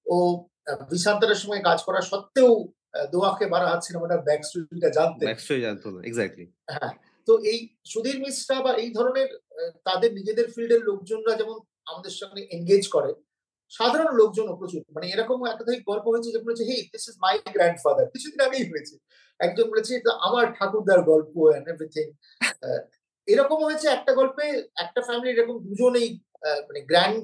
[0.06, 0.18] ও
[0.90, 2.52] বিশান্তরের সময় কাজ করা সত্ত্বেও
[3.12, 6.44] দোয়াকে বারা হাত সিনেমাটার ব্যাক স্টোরিটা জানতে। ব্যাক স্টোরি জানতো এক্স্যাক্টলি
[6.74, 6.92] হ্যাঁ
[7.28, 7.58] তো এই
[7.92, 9.28] সুধীর মিশ্রা বা এই ধরনের
[9.86, 11.56] তাদের নিজেদের ফিল্ডের লোকজনরা যেমন
[11.90, 13.10] আমাদের সঙ্গে এনগেজ করে
[13.72, 18.06] সাধারণ লোকজনও প্রচুর। মানে এরকম একাধিক গল্প হয়েছে যে বলেছে hey this is my grandfather
[18.12, 18.94] কিছুদিন আগেই হয়েছে।
[19.40, 22.06] একজন বলেছে এটা আমার ঠাকুরদার গল্প এন্ড এভরিথিং
[23.28, 24.44] এরকম হয়েছে একটা গল্পে
[24.84, 26.08] একটা ফ্যামিলি এরকম দুজনেই
[26.66, 27.18] মানে গ্র্যান্ড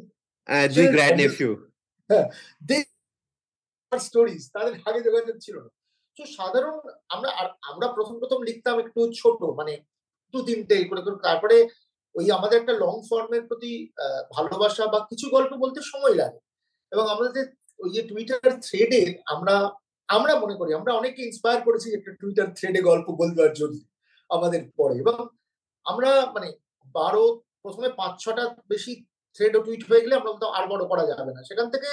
[0.77, 1.51] দুই গ্র্যান্ড নেফিউ
[2.11, 2.27] হ্যাঁ
[3.99, 5.71] স্টোরিজ তাদের আগে যোগাযোগ ছিল না।
[6.19, 6.77] তো সাধারণ
[7.15, 7.31] আমরা
[7.71, 9.75] আমরা প্রথম প্রথম লিখতাম একটু ছোট মানে
[10.35, 11.57] দু তিনটে করে করে। তারপরে
[12.15, 13.73] ওই আমাদের একটা লং ফর্মের প্রতি
[14.37, 16.39] ভালোবাসা বা কিছু গল্প বলতে সময় লাগে।
[16.93, 17.45] এবং আমাদের
[17.81, 19.03] ওই যে টুইটার থ্রেডে
[19.35, 19.55] আমরা
[20.09, 23.79] আমরা মনে করি, আমরা অনেকে ইন্সপায়ার করেছি একটা টুইটার থ্রেডে গল্প বলবার জন্য
[24.31, 25.19] আমাদের পরে। এবং
[25.87, 26.49] আমরা মানে
[26.97, 27.25] বারো,
[27.63, 28.93] প্রথমে পাঁচ, ছটা বেশি
[29.37, 31.91] থ্রেড টুইট হয়ে গেলে আমরা বলতাম আর বড় করা যাবে না। সেখান থেকে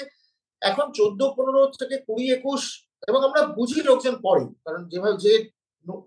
[0.62, 2.62] এখন চোদ্দ, পনেরো থেকে কুড়ি, একুশ,
[3.10, 5.34] এবং আমরা বুঝি লোকজন পড়ে কারণ যেভাবে যে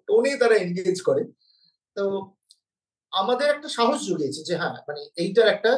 [0.08, 1.22] টোনে তারা এনগেজ করে।
[1.96, 2.04] তো
[3.12, 5.72] আমাদের একটা সাহস জুগিয়েছে যে হ্যাঁ মানে এইটার একটা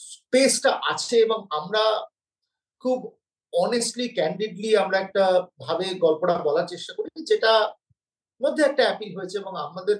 [0.00, 1.82] স্পেসটা আছে এবং আমরা
[2.84, 2.98] খুব
[3.52, 5.24] অনেস্টলি ক্যান্ডিডলি আমরা একটা
[5.60, 7.52] ভাবে গল্পটা বলার চেষ্টা করি যেটা
[8.40, 9.96] মধ্যে একটা অ্যাপিল হয়েছে এবং আমাদের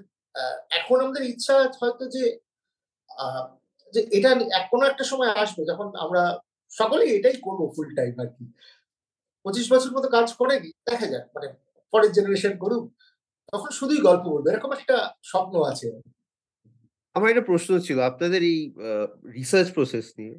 [0.71, 2.25] এখন আমাদের ইচ্ছা হয়তো যে
[3.95, 4.31] যে এটা
[4.73, 6.23] কোনো একটা সময় আসবে যখন আমরা
[6.79, 8.45] সকলেই এটাই করব ফুল টাইম আর কি।
[9.45, 11.49] পঁচিশ বছর মতো কাজ করেনি দেখা যাক মানে
[11.93, 12.85] পরের জেনারেশন করুক
[13.53, 14.97] তখন শুধুই গল্প বলবে এরকম একটা
[15.31, 15.89] স্বপ্ন আছে।
[17.17, 18.59] আমার একটা প্রশ্ন ছিল আপনাদের এই
[19.39, 20.35] রিসার্চ প্রসেস নিয়ে।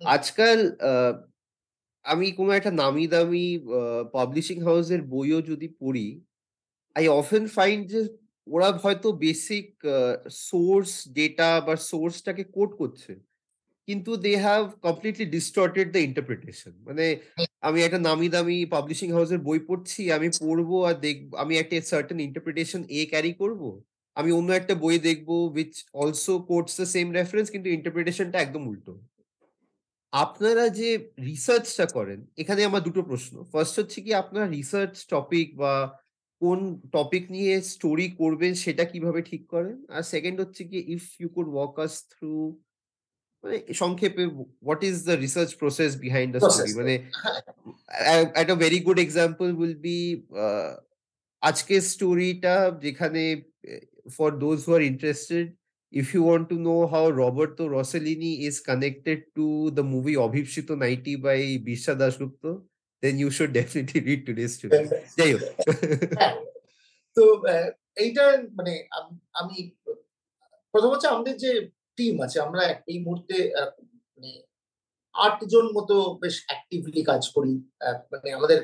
[0.00, 0.58] আজকাল
[2.04, 3.46] আমি কোনো একটা নামি দামি
[4.16, 6.08] পাবলিশিং হাউসের বইও যদি পড়ি
[6.96, 8.00] আই অফেন ফাইন্ড যে
[8.46, 9.68] ওরা হয়তো বেসিক
[10.46, 13.12] সোর্স ডেটা বা সোর্সটাকে কোড করছে।
[13.88, 17.04] কিন্তু they have completely distorted the interpretation মানে
[17.68, 22.18] আমি একটা নামি দামি পাবলিশিং হাউসের বই পড়ছি আমি পড়ব আর দেখ আমি একটা সার্টেন
[22.20, 23.62] ইন্টারপ্রিটেশন এ ক্যারি করব
[24.16, 28.92] আমি অন্য একটা বই দেখব which also quotes the same reference কিন্তু ইন্টারপ্রিটেশনটা একদম উল্টো।
[30.12, 30.88] আপনারা যে
[31.30, 35.72] রিসার্চটা করেন এখানে আমার দুটো প্রশ্ন। ফার্স্ট হচ্ছে কি আপনার রিসার্চ টপিক বা
[36.42, 36.58] কোন
[36.92, 39.76] টপিক নিয়ে স্টোরি করবেন সেটা কীভাবে ঠিক করেন?
[39.96, 42.32] আর সেকেন্ড হচ্ছে কি if you could walk us through
[43.46, 44.24] মানে সংক্ষেপে
[44.66, 46.94] what is the research process behind the story মানে
[48.40, 49.98] একটা very good example will be
[51.42, 53.22] আজকের স্টোরিটা যেখানে
[54.16, 55.46] for those who are interested
[55.92, 61.16] if you want to know how Roberto Rossellini is connected to the movie Abhipshito 90
[61.16, 62.60] by Bisha Dasgupta,
[63.02, 64.78] then you should definitely read today's story.
[65.18, 65.42] যাই হোক
[67.16, 67.22] তো
[68.04, 68.24] এইটা
[68.58, 68.72] মানে
[69.40, 69.56] আমি
[70.74, 71.52] প্রথম হচ্ছে আমাদের যে
[71.98, 73.36] টিম আছে। আমরা এই মুহূর্তে
[74.14, 74.30] মানে
[75.14, 77.54] আটজন মতো বেশ অ্যাক্টিভলি কাজ করি।
[78.12, 78.58] মানে আমাদের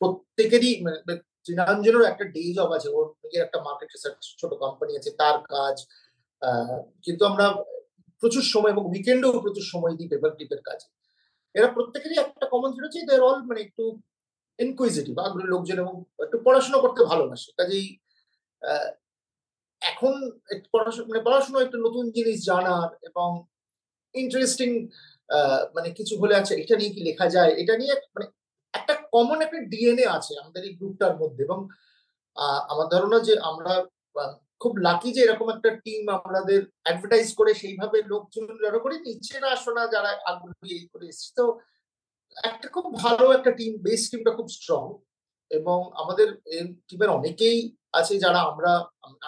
[0.00, 1.14] প্রত্যেকেরই মানে
[1.46, 5.76] তৃণাঞ্জনেরও একটা ডে জব আছে। ওর নিজের একটা মার্কেট রিসার্চ ছোট কোম্পানি আছে, তার কাজ
[7.04, 7.46] কিন্তু আমরা
[8.22, 10.88] প্রচুর সময় এবং উইকেন্ডেও প্রচুর সময় দিই পেপার ক্লিপের কাজে।
[11.54, 13.84] এরা প্রত্যেকেরই একটা কমন ছিল যে দের অল মানে একটু
[14.58, 17.86] ইনকুইজিটিভ আগ্রহী লোকজন এবং একটু পড়াশোনা করতে ভালোবাসে। কাজেই
[19.90, 20.12] এখন
[21.08, 23.28] মানে পড়াশোনা একটু নতুন জিনিস জানার এবং
[24.14, 24.70] ইন্টারেস্টিং
[25.74, 27.52] মানে কিছু হলে আছে এটা নিয়ে কি লেখা যায়?
[27.62, 28.26] এটা নিয়ে মানে
[28.74, 31.60] একটা কমন একটা ডিএনএ আছে আমাদের এই গ্রুপটার মধ্যে এবং
[32.68, 33.72] আমার ধারণা যে আমরা
[34.60, 39.50] খুব লাকি যে এরকম একটা টিম আমাদের অ্যাডভার্টাইজ করে সেইভাবে লোকজন জড়ো করে নিচ্ছে না
[39.56, 41.44] শোনা যারা আগ্রহী এই করে এসছে। তো
[42.36, 44.84] একটা খুব ভালো একটা টিম বেস টিমটা খুব স্ট্রং
[45.50, 46.28] এবং আমাদের
[46.88, 48.72] টিমের অনেকেই আছে যারা আমরা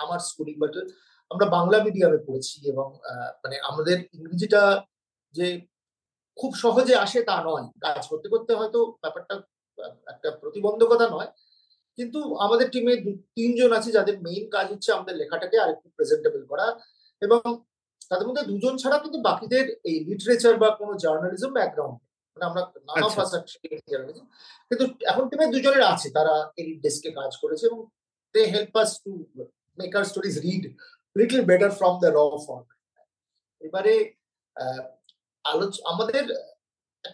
[0.03, 0.75] আমার স্কুলিং বাট
[1.31, 2.89] আমরা বাংলা মিডিয়ামে পড়েছি এবং
[3.43, 4.63] মানে আমাদের ইংরেজিটা
[5.35, 5.47] যে
[6.37, 9.35] খুব সহজে আসে তা নয়। কাজ করতে করতে হয়তো ব্যাপারটা
[10.13, 11.31] একটা প্রতিবন্ধকতা নয়।
[11.99, 12.95] কিন্তু আমাদের টিমে
[13.37, 16.67] তিনজন আছে যাদের মেইন কাজ হচ্ছে আমাদের লেখাটাকে আরেকটু প্রেজেন্টেবল করা
[17.23, 17.41] এবং
[18.11, 21.97] তাদের মধ্যে দুজন ছাড়া কিন্তু বাকিদের এই লিটারেচার বা কোনো জার্নালিজম ব্যাকগ্রাউন্ড
[22.37, 23.39] মানে আমরা নানা ভাষা
[23.93, 24.27] জার্নালিজম
[24.71, 27.81] কিন্তু এখন টিমে দুজনের আছে তারা এডিট ডেস্কে কাজ করেছে এবং
[28.35, 29.13] they help us to
[29.79, 30.65] make our stories read
[31.17, 32.67] little better from the raw form
[33.67, 33.95] এবারে
[35.93, 36.25] আমাদের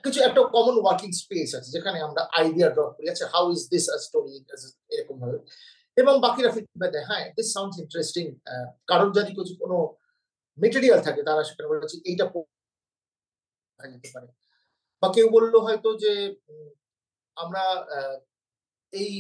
[0.05, 3.85] কিছু একটা কমন ওয়ার্কিং স্পেস আছে, যেখানে আমরা আইডিয়া ড্রপ করি আচ্ছা হাউ ইজ দিস
[4.07, 4.33] স্টোরি
[4.95, 5.39] এরকম ভাবে?
[6.01, 8.25] এবং বাকিরা ফিডব্যাক দেয় হ্যাঁ দিস সাউন্ডস ইন্টারেস্টিং
[8.91, 9.77] কারণ যদি কিছু কোনো
[10.59, 12.25] মেটেরিয়াল থাকে, তারা সেখানে বলেছে এইটা
[13.93, 14.29] যেতে পারে।
[15.03, 16.13] বা কেউ বলল হয়তো যে
[17.37, 17.65] আমরা
[18.95, 19.11] এই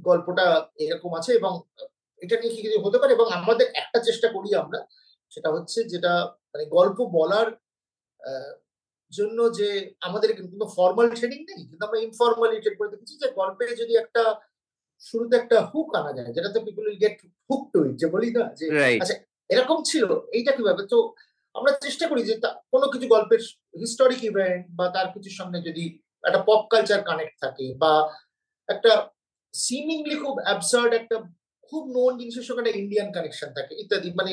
[0.00, 0.46] গল্পটা
[0.78, 1.52] এরকম আছে এবং
[2.22, 4.80] এটা নিয়ে কি কিছু হতে পারে এবং আমাদের একটা চেষ্টা করি আমরা
[5.32, 6.12] সেটা হচ্ছে যেটা
[6.52, 7.48] মানে গল্প বলার
[9.12, 9.68] জন্য যে
[10.00, 14.22] আমাদের কিন্তু ফর্মাল ট্রেনিং নেই কিন্তু আমরা ইনফর্মালি ট্রেন করে দেখেছি যে গল্পে যদি একটা
[15.02, 17.16] শুরুতে একটা হুক আনা যায় যেটাতে people will get
[17.50, 18.66] hook to it যে বলি না যে
[19.00, 19.16] আচ্ছা
[19.50, 20.82] এরকম ছিল এইটা কীভাবে?
[20.86, 20.98] তো
[21.54, 22.34] আমরা চেষ্টা করি যে
[22.72, 23.40] কোনো কিছু গল্পের
[23.80, 25.84] হিস্টোরিক ইভেন্ট বা তার কিছুর সঙ্গে যদি
[26.24, 27.92] একটা পপ কালচার কানেক্ট থাকে বা
[28.68, 28.92] একটা
[29.54, 31.16] সিমিংলি খুব অ্যাবসার্ড একটা
[31.68, 34.30] খুব নোন জিনিসের সঙ্গে একটা ইন্ডিয়ান কানেকশন থাকে ইত্যাদি। মানে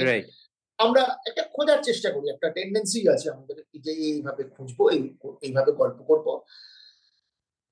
[0.79, 4.83] আমরা একটা খোঁজার চেষ্টা করি একটা টেন্ডেন্সি আছে আমাদের যে এইভাবে খুঁজবো
[5.41, 6.27] এইভাবে গল্প করব।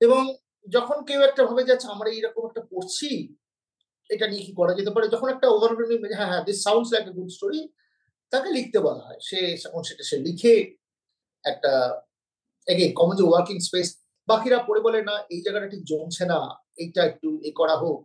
[0.00, 0.22] এবং
[0.66, 3.10] যখন কেউ একটা ভাবে যাচ্ছে আমরা এইরকম একটা পড়ছি
[4.10, 5.06] এটা নিয়ে কি করা যেতে পারে?
[5.08, 5.82] যখন একটা ওভারঅল
[6.18, 7.68] হ্যাঁ হ্যাঁ this sounds like a good story
[8.32, 9.38] তাকে লিখতে বলা হয়। সে
[9.88, 10.54] সেটা সে লিখে
[11.44, 11.72] একটা
[12.96, 13.88] কমন যে ওয়ার্কিং স্পেস
[14.28, 16.38] বাকিরা পড়ে বলে, না, এই জায়গাটা ঠিক জমছে না,
[16.82, 17.98] এইটা একটু এ করা হোক।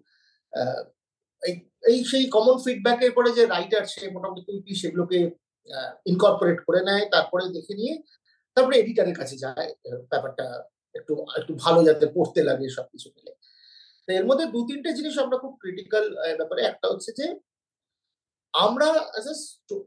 [1.92, 5.20] এই সেই কমন ফিডব্যাকের পরে যে রাইটার সে মোটামুটি সেগুলোকে
[6.12, 7.94] ইনকর্পোরেট করে নেয়, তারপরে দেখে নিয়ে
[8.58, 9.70] তারপরে এডিটারের কাছে যায়
[10.12, 10.46] ব্যাপারটা
[10.96, 13.34] একটু একটু ভালো যাতে পড়তে লাগে সবকিছু মিলে।
[14.06, 16.06] তো এর মধ্যে দু তিনটে জিনিস আমরা খুব ক্রিটিক্যাল
[16.40, 17.26] ব্যাপারে, একটা হচ্ছে যে
[18.54, 18.88] আমরা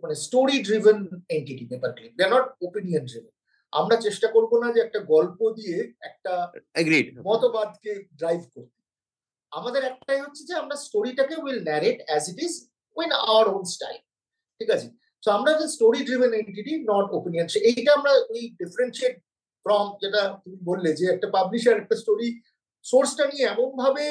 [0.03, 0.99] মানে story driven
[1.37, 3.35] entity Paper Clip they are not opinion driven
[3.73, 6.33] আমরা চেষ্টা করব না যে একটা গল্প দিয়ে একটা
[7.25, 8.81] মতবাদকে ড্রাইভ করতে।
[9.53, 12.55] আমাদের একটাই হচ্ছে যে আমরা স্টোরিটাকে will narrate as it is
[12.97, 14.01] in our own style
[14.61, 14.89] ঠিক আছে?
[15.23, 19.15] তো আমরা যে story driven entity not opinion এইটা আমরা ওই ডিফারেন্সিয়েট
[19.67, 22.29] ফ্রম যেটা তুমি বললে যে একটা পাবলিশার একটা স্টোরি
[22.85, 24.05] সোর্সটা নিয়ে এমন ভাবে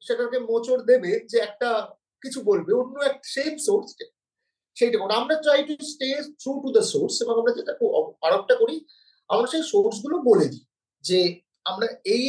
[0.00, 1.70] সেটাকে মোচড় দেবে যে একটা
[2.22, 3.88] কিছু বলবে অন্য একটা সেম সোর্স
[4.76, 6.08] সেইটা আমরা try to stay
[6.40, 7.72] through to the source এবং আমরা যেটা
[8.22, 8.76] আরোপটা করি
[9.30, 10.64] আমরা সেই সোর্সগুলো বলে দিই
[11.04, 11.18] যে
[11.70, 12.22] আমরা এই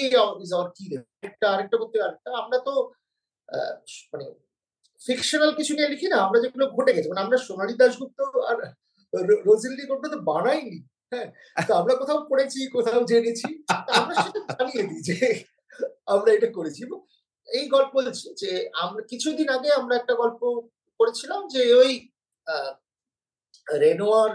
[0.43, 0.83] ইজ আওয়ার কি
[1.27, 2.73] একটা আরেকটা করতে আরেকটা। আমরা তো
[4.11, 4.25] মানে
[5.01, 8.19] ফিকশনাল কিছু নিয়ে লিখি না, আমরা যেগুলো ঘটে গেছে। মানে আমরা সোনালী দাসগুপ্ত
[8.49, 8.57] আর
[9.47, 10.79] রোজিল্ডি গল্প তো বানাইনি
[11.11, 11.27] হ্যাঁ?
[11.67, 13.47] তো আমরা কোথাও পড়েছি, কোথাও জেনেছি
[13.99, 15.17] আমরা সেটা জানিয়ে দিই যে
[16.13, 16.81] আমরা এটা করেছি।
[17.47, 17.93] এই গল্প
[18.41, 18.51] যে
[18.83, 20.41] আমরা কিছুদিন আগে আমরা একটা গল্প
[20.99, 21.91] করেছিলাম যে ওই
[23.67, 24.31] রেনোয়ার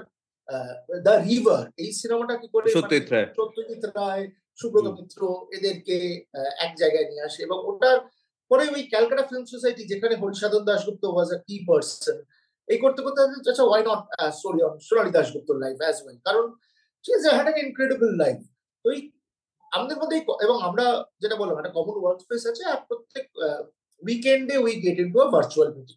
[1.07, 4.25] দ্য রিভার এই সিনেমাটা কি করে সত্যজিৎ রায়। সত্যজিৎ রায়
[4.61, 5.21] সুব্রত মিত্র
[5.57, 5.97] এদেরকে
[6.65, 7.99] এক জায়গায় নিয়ে আসে এবং ওটার
[8.51, 12.17] পরে ওই ক্যালকাটা ফিল্ম সোসাইটি যেখানে হরিসাধন দাসগুপ্ত ওয়াজ আ কি পার্সন
[12.69, 13.21] এই করতে করতে
[13.51, 14.03] আচ্ছা why not
[14.39, 16.45] story on Sonali দাসগুপ্তর life as well কারণ
[17.05, 18.39] is had an incredible life
[18.85, 18.97] ওই
[19.73, 20.17] আমাদের মধ্যে
[20.47, 20.85] এবং আমরা
[21.23, 23.27] যেটা বললাম একটা কমন ওয়ার্ক স্পেস আছে আর প্রত্যেক
[24.03, 25.97] উইকেন্ডে we get into virtual meeting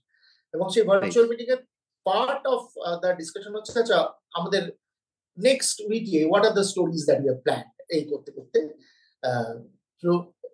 [0.53, 1.61] এবং সেই ভার্চুয়াল মিটিং এর
[2.05, 2.61] পার্ট অফ
[3.01, 3.99] দ্য ডিসকাশন হচ্ছে আচ্ছা
[4.33, 4.71] আমাদের
[5.43, 8.59] নেক্সট উইকে what are the stories that you plan এই করতে করতে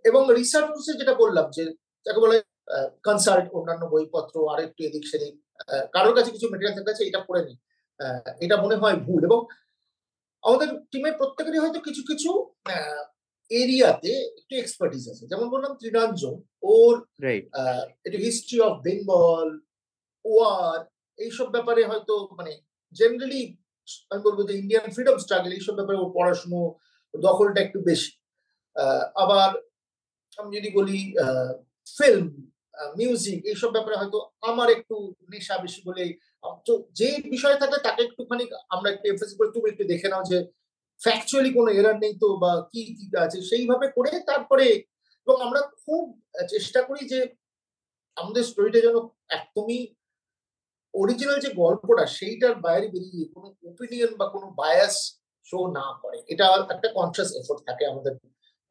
[0.06, 1.66] এবং রিসার্চ যেটা বললাম যে
[2.06, 2.42] যাকে বলে
[3.04, 5.36] কনসাল্ট অন্যান্য বইপত্র আর একটু এদিক সেদিক
[5.92, 7.58] কারোর কাছে কিছু মেটেরিয়াল থাকা আছে এটা পড়ে নি
[8.46, 9.46] এটা মনে হয় ভুল এবং
[10.42, 12.54] আমাদের টিমের প্রত্যেকেরই হয়তো কিছু কিছু
[13.50, 17.06] এরিয়াতে একটু এক্সপার্টিস আছে। যেমন বললাম ত্রিনাঞ্জন ওর
[18.06, 19.60] একটু হিস্ট্রি অফ বেঙ্গল
[20.26, 20.86] ওয়ার
[21.24, 22.54] এইসব ব্যাপারে হয়তো মানে
[22.96, 23.42] জেনারেলি
[24.12, 26.60] আমি বলব যে ইন্ডিয়ান ফ্রিডম স্ট্রাগল এইসব ব্যাপারে ওর পড়াশুনো
[27.14, 28.12] দখলটা একটু বেশি।
[29.24, 29.50] আবার
[30.38, 30.98] আমি যদি বলি
[31.98, 32.26] ফিল্ম
[33.00, 34.20] মিউজিক এইসব ব্যাপারে হয়তো
[34.50, 34.96] আমার একটু
[35.32, 36.04] নেশা বেশি বলে
[36.68, 38.44] তো যে বিষয় থাকে তাকে একটুখানি
[38.76, 40.38] আমরা একটু এমফেসিস করে তুমি একটু দেখে নাও যে
[41.02, 44.68] ফ্যাকচুয়ালি কোনো এরার নেই তো বা কি কি আছে, সেইভাবে করে তারপরে
[45.28, 46.04] এবং আমরা খুব
[46.54, 47.20] চেষ্টা করি যে
[48.18, 48.98] আমাদের স্টোরিটা যেন
[49.38, 49.80] একদমই
[50.94, 54.96] অরিজিনাল যে গল্পটা সেইটার বাইরে বেরিয়ে কোনো ওপিনিয়ন বা কোনো বায়াস
[55.46, 58.14] শো না করে। এটা একটা কনসিয়াস এফোর্ট থাকে আমাদের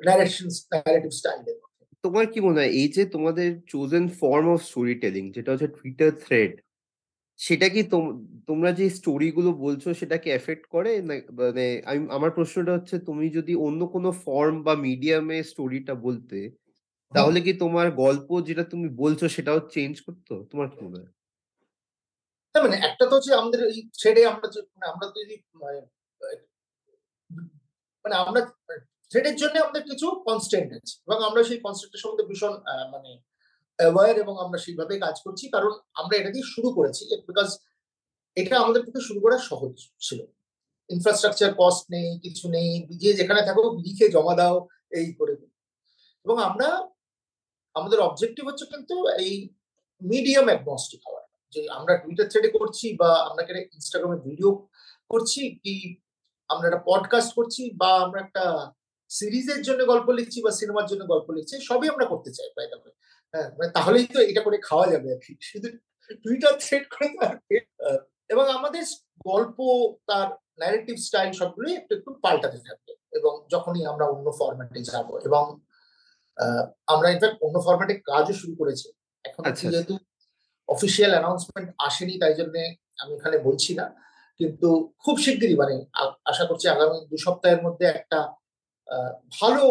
[0.00, 1.56] ন্যারেশন ন্যারেটিভ স্টাইলের
[2.04, 6.10] তোমার কি মনে হয় এই যে তোমাদের chosen form of story telling যেটা হচ্ছে টুইটার
[6.24, 6.52] থ্রেড
[7.40, 7.80] সেটা কি
[8.46, 10.92] তোমরা যে স্টোরি গুলো বলছো সেটাকে এফেক্ট করে?
[11.32, 16.38] মানে আমি আমার প্রশ্নটা হচ্ছে তুমি যদি অন্য কোনো ফর্ম বা মিডিয়ামে স্টোরিটা বলতে
[17.12, 20.34] তাহলে কি তোমার গল্প যেটা তুমি বলছো সেটাও চেঞ্জ করতো?
[20.50, 21.10] তোমার কি মনে হয়?
[22.54, 25.78] হ্যাঁ মানে একটা তো হচ্ছে আমাদের এই ছেড়ে আমরা মানে আমরা যদি মানে,
[28.04, 28.40] মানে আমরা
[29.10, 32.54] থ্রেডের জন্য আমাদের কিছু কনস্ট্যান্ট আছে এবং আমরা সেই কনস্ট্যান্টের সম্বন্ধে ভীষণ
[32.94, 33.10] মানে
[33.78, 37.48] অ্যাওয়ার এবং আমরা সেইভাবে কাজ করছি। কারণ আমরা এটা দিয়ে শুরু করেছি বিকজ
[38.36, 40.20] এটা আমাদের পক্ষে শুরু করা সহজ ছিল।
[40.90, 42.70] ইনফ্রাস্ট্রাকচার কস্ট নেই কিছু নেই
[43.02, 44.56] যে যেখানে থাকো লিখে জমা দাও
[44.98, 45.34] এই করে।
[46.24, 46.68] এবং আমরা
[47.76, 49.32] আমাদের অবজেক্টিভ হচ্ছে কিন্তু এই
[50.02, 54.68] মিডিয়াম অ্যাগনস্টিক হওয়ার যে আমরা টুইটার থ্রেডে করছি বা আমরা একটা ইনস্টাগ্রামে ভিডিও
[55.08, 55.96] করছি কি
[56.48, 58.72] আমরা একটা পডকাস্ট করছি বা আমরা একটা
[59.08, 62.68] সিরিজের জন্য গল্প লিখছি বা সিনেমার জন্য গল্প লিখছি সবই আমরা করতে চাই প্রায়
[63.34, 65.68] হ্যাঁ মানে তাহলেই তো এটা করে খাওয়া যাবে আর কি। শুধু
[66.14, 67.06] টুইটার থ্রেড করে
[68.28, 68.82] এবং আমাদের
[69.26, 69.58] গল্প
[70.06, 75.60] তার ন্যারেটিভ স্টাইল সবগুলোই একটু একটু পাল্টাতে থাকবে এবং যখনই আমরা অন্য ফরম্যাটে যাব এবং
[76.86, 78.92] আমরা ইনফ্যাক্ট অন্য ফরম্যাটে কাজও শুরু করেছি।
[79.24, 79.98] এখন আচ্ছা, আচ্ছা। যেহেতু
[80.74, 82.54] অফিসিয়াল অ্যানাউন্সমেন্ট আসেনি তাই জন্য
[83.02, 83.86] আমি এখানে বলছি না।
[84.40, 84.68] কিন্তু
[85.02, 85.74] খুব শিগগিরই মানে
[86.30, 88.18] আশা করছি আগামী দু সপ্তাহের মধ্যে একটা
[89.38, 89.64] ভালো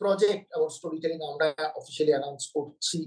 [0.00, 1.46] প্রজেক্ট এবং স্টোরি টেলিং আমরা
[1.80, 2.98] অফিসিয়ালি অ্যানাউন্স করছি।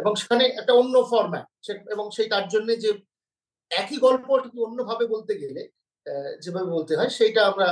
[0.00, 1.46] এবং সেখানে একটা অন্য ফরম্যাট
[1.94, 2.90] এবং সেই তার জন্য যে
[3.70, 4.26] একই গল্প
[4.66, 5.62] অন্যভাবে বলতে গেলে
[6.42, 7.68] যেভাবে বলতে হয় সেইটা আমরা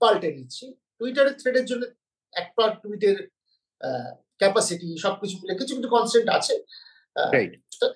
[0.00, 0.64] পাল্টে নিচ্ছি।
[0.98, 1.82] টুইটারের থ্রেডের জন্য
[2.34, 3.18] একটা টুইটের
[4.40, 6.54] ক্যাপাসিটি সবকিছু মিলে কিছু কিছু কনসেন্ট আছে।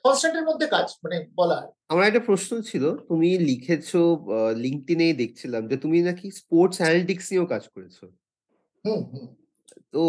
[0.05, 4.01] কনস্ট্যান্টের মধ্যে কাজ মানে বলার আমার একটা প্রশ্ন ছিল তুমি লিখেছো
[4.65, 7.97] লিঙ্কডিনে দেখছিলাম যে তুমি নাকি স্পোর্টস অ্যানালিটিক্স নিয়েও কাজ করেছ।
[9.95, 10.03] তো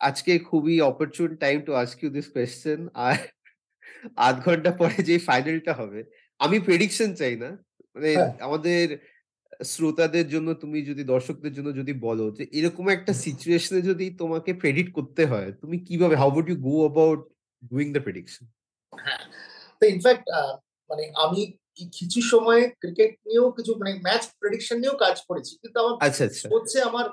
[0.00, 3.16] আজকে খুবই opportune time to ask you this question আর
[4.26, 6.00] আধ ঘণ্টা পরে যে ফাইনালটা হবে
[6.40, 7.50] আমি প্রেডিকশন চাই না।
[7.96, 8.84] মানে হ্যাঁ। আমাদের
[9.64, 14.90] শ্রোতাদের জন্য তুমি যদি দর্শকদের জন্য যদি বলো যে এরকম একটা সিচুয়েশনে যদি তোমাকে প্রেডিক্ট
[14.98, 17.20] করতে হয় তুমি কীভাবে how would you go about
[17.62, 18.44] doing the prediction
[18.92, 19.22] হ্যাঁ
[19.78, 20.24] তো ইনফ্যাক্ট
[20.90, 21.40] মানে আমি
[21.92, 26.46] কিছু সময় ক্রিকেট নিয়েও কিছু মানে ম্যাচ প্রেডিকশন নিয়েও কাজ করেছি। কিন্তু আমার আচ্ছা আচ্ছা।
[26.54, 27.06] হচ্ছে আমার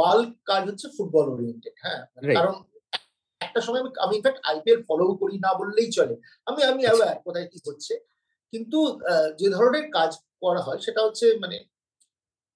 [0.00, 2.00] বাল্ক কাজ হচ্ছে ফুটবল ওরিয়েন্টেড হ্যাঁ?
[2.36, 2.54] কারণ
[3.40, 6.14] একটা সময় আমি আমি ইনফ্যাক্ট আইপিএল ফলো করি না বললেই চলে।
[6.46, 7.94] আমি আমি অ্যাওয়ার আচ্ছা। কোথায় কি হচ্ছে।
[8.52, 8.78] কিন্তু
[9.38, 10.10] যে ধরনের কাজ
[10.42, 11.56] করা হয় সেটা হচ্ছে মানে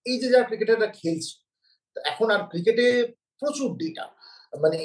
[0.07, 1.35] এই যে যারা ক্রিকেটাররা খেলছে
[1.97, 2.87] এখন আর ক্রিকেটে
[3.39, 4.05] প্রচুর ডেটা
[4.53, 4.81] মানে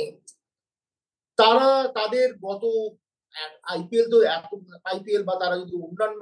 [1.39, 2.63] তারা তাদের গত
[3.73, 4.17] আইপিএল তো
[4.91, 6.21] আইপিএল বা তারা যদি অন্যান্য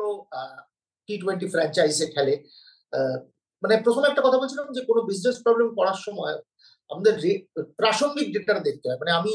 [1.10, 2.34] টি টোয়েন্টি ফ্র্যাঞ্চাইজে খেলে
[3.64, 6.36] মানে প্রথমে একটা কথা বলছিলাম যে কোনো বিজনেস প্রবলেম করার সময়
[6.90, 7.14] আমাদের
[7.80, 9.34] প্রাসঙ্গিক ডেটা দেখতে হয়। মানে আমি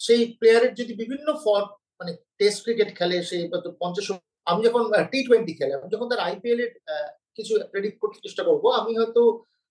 [0.00, 1.62] সেই প্লেয়ারের যদি বিভিন্ন ফর
[2.00, 3.36] মানে টেস্ট ক্রিকেট খেলে, সে
[3.82, 4.06] পঞ্চাশ
[4.50, 4.82] আমি যখন
[5.12, 6.72] টি টোয়েন্টি খেলে, আমি যখন তার আইপিএল এর
[7.36, 9.22] কিছু প্রেডিক্ট করতে চেষ্টা করব, আমি হয়তো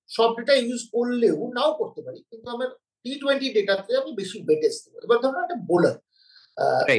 [0.10, 2.70] সব ডেটা ইউজ করলেও, নাও করতে পারি। কিন্তু আমার
[3.04, 5.96] টি টোয়েন্টি ডেটাতে আমি বেশি বেটেজ দেবো। এবার ধরুন একটা বোলার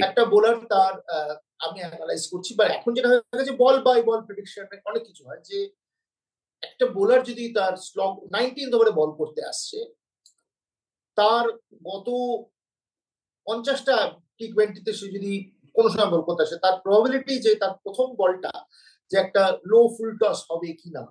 [0.01, 0.95] একটা বোলার তার
[1.59, 5.43] আমি অ্যানালাইজ করছি বা এখন যেটা হয়ে গেছে বল বাই বল প্রেডিকশন অনেক কিছু হয়
[5.49, 5.59] যে
[6.63, 9.79] একটা বোলার যদি তার স্লগ নাইনটিন ওভারে বল করতে আসছে
[11.19, 11.45] তার
[11.85, 12.09] গত
[13.47, 13.97] পঞ্চাশটা
[14.39, 15.33] টি টোয়েন্টিতে সে যদি
[15.75, 18.53] কোনো সময় বল করতে আসে তার প্রবাবিলিটি যে তার প্রথম বলটা
[19.11, 21.03] যে একটা লো ফুল টস হবে কিনা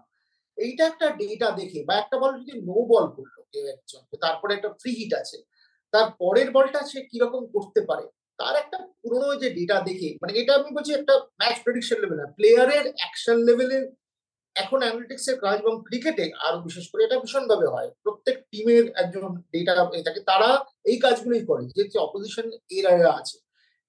[0.57, 4.69] এইটা একটা ডেটা দেখে বা একটা বল যদি নো বল করল কেউ একজন তারপরে একটা
[4.79, 5.37] ফ্রি হিট আছে
[5.93, 8.05] তার পরের বলটা সে কীরকম করতে পারে
[8.41, 12.27] তার একটা পুরোনো যে ডেটা দেখে মানে এটা আমি বলছি একটা ম্যাচ প্রেডিকশন লেভেল না
[12.37, 13.83] প্লেয়ারের অ্যাকশন লেভেলের
[14.55, 19.23] এখন অ্যানালিটিক্স এর কাজ এবং ক্রিকেটে আরও বিশেষ করে এটা ভীষণভাবে হয়। প্রত্যেক টিমের একজন
[19.53, 19.73] ডেটা
[20.07, 20.49] থাকে তারা
[20.85, 22.45] এই কাজগুলোই করে যে অপোজিশন
[22.77, 22.85] এর
[23.19, 23.37] আছে।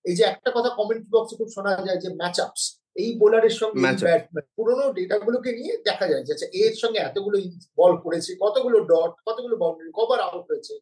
[0.04, 2.64] এই যে একটা কথা কমেন্ট বক্সে খুব শোনা যায় যে ম্যাচ আপস
[2.96, 7.36] এই বোলারের সঙ্গে ব্যাটম্যান পুরোনো ডেটা গুলোকে নিয়ে দেখা যায় যে আচ্ছা, এর সঙ্গে এতগুলো
[7.76, 10.74] বল করেছে কতগুলো ডট কতগুলো বাউন্ডারি কভার আউট হয়েছে।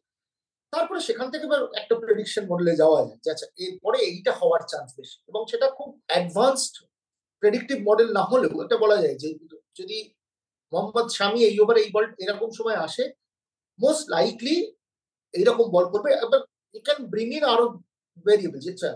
[0.73, 4.89] তারপরে সেখান থেকে এবার একটা প্রেডিকশন মডেলে যাওয়া যায় যে আচ্ছা এরপরে এইটা হওয়ার চান্স
[4.99, 6.73] বেশি। এবং সেটা খুব অ্যাডভান্সড
[7.43, 9.29] প্রেডিক্টিভ মডেল না হলেও এটা বলা যায় যে
[9.79, 9.97] যদি
[10.73, 13.03] মোহাম্মদ শামি এই ওভারে এই বল এরকম সময় আসে
[13.79, 14.55] মোস্ট লাইকলি
[15.33, 16.41] এইরকম বল করবে। এবার
[16.73, 17.65] ইউ ক্যান ব্রিং ইন আরও
[18.25, 18.89] ভেরিয়েবল যে আচ্ছা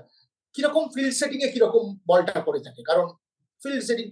[0.56, 2.82] কীরকম ফিল্ড সেটিং এ কীরকম বলটা করে থাকে?
[2.90, 3.06] কারণ
[3.62, 4.08] ফিল্ড সেটিং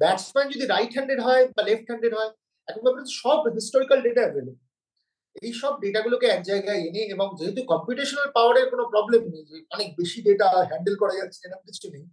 [0.00, 2.30] ব্যাটসম্যান যদি রাইট হ্যান্ডেড হয় বা লেফট হ্যান্ডেড হয়
[2.68, 4.63] এখন ব্যাপারে সব হিস্টোরিক্যাল ডেটা অ্যাভেলেবল
[5.42, 9.88] এই সব ডেটাগুলোকে এক জায়গায় এনে এবং যেহেতু কম্পিউটেশনাল পাওয়ারের কোনো প্রবলেম নেই, যে অনেক
[10.00, 12.04] বেশি ডেটা হ্যান্ডেল করা যাচ্ছে এরকম কিছু নেই,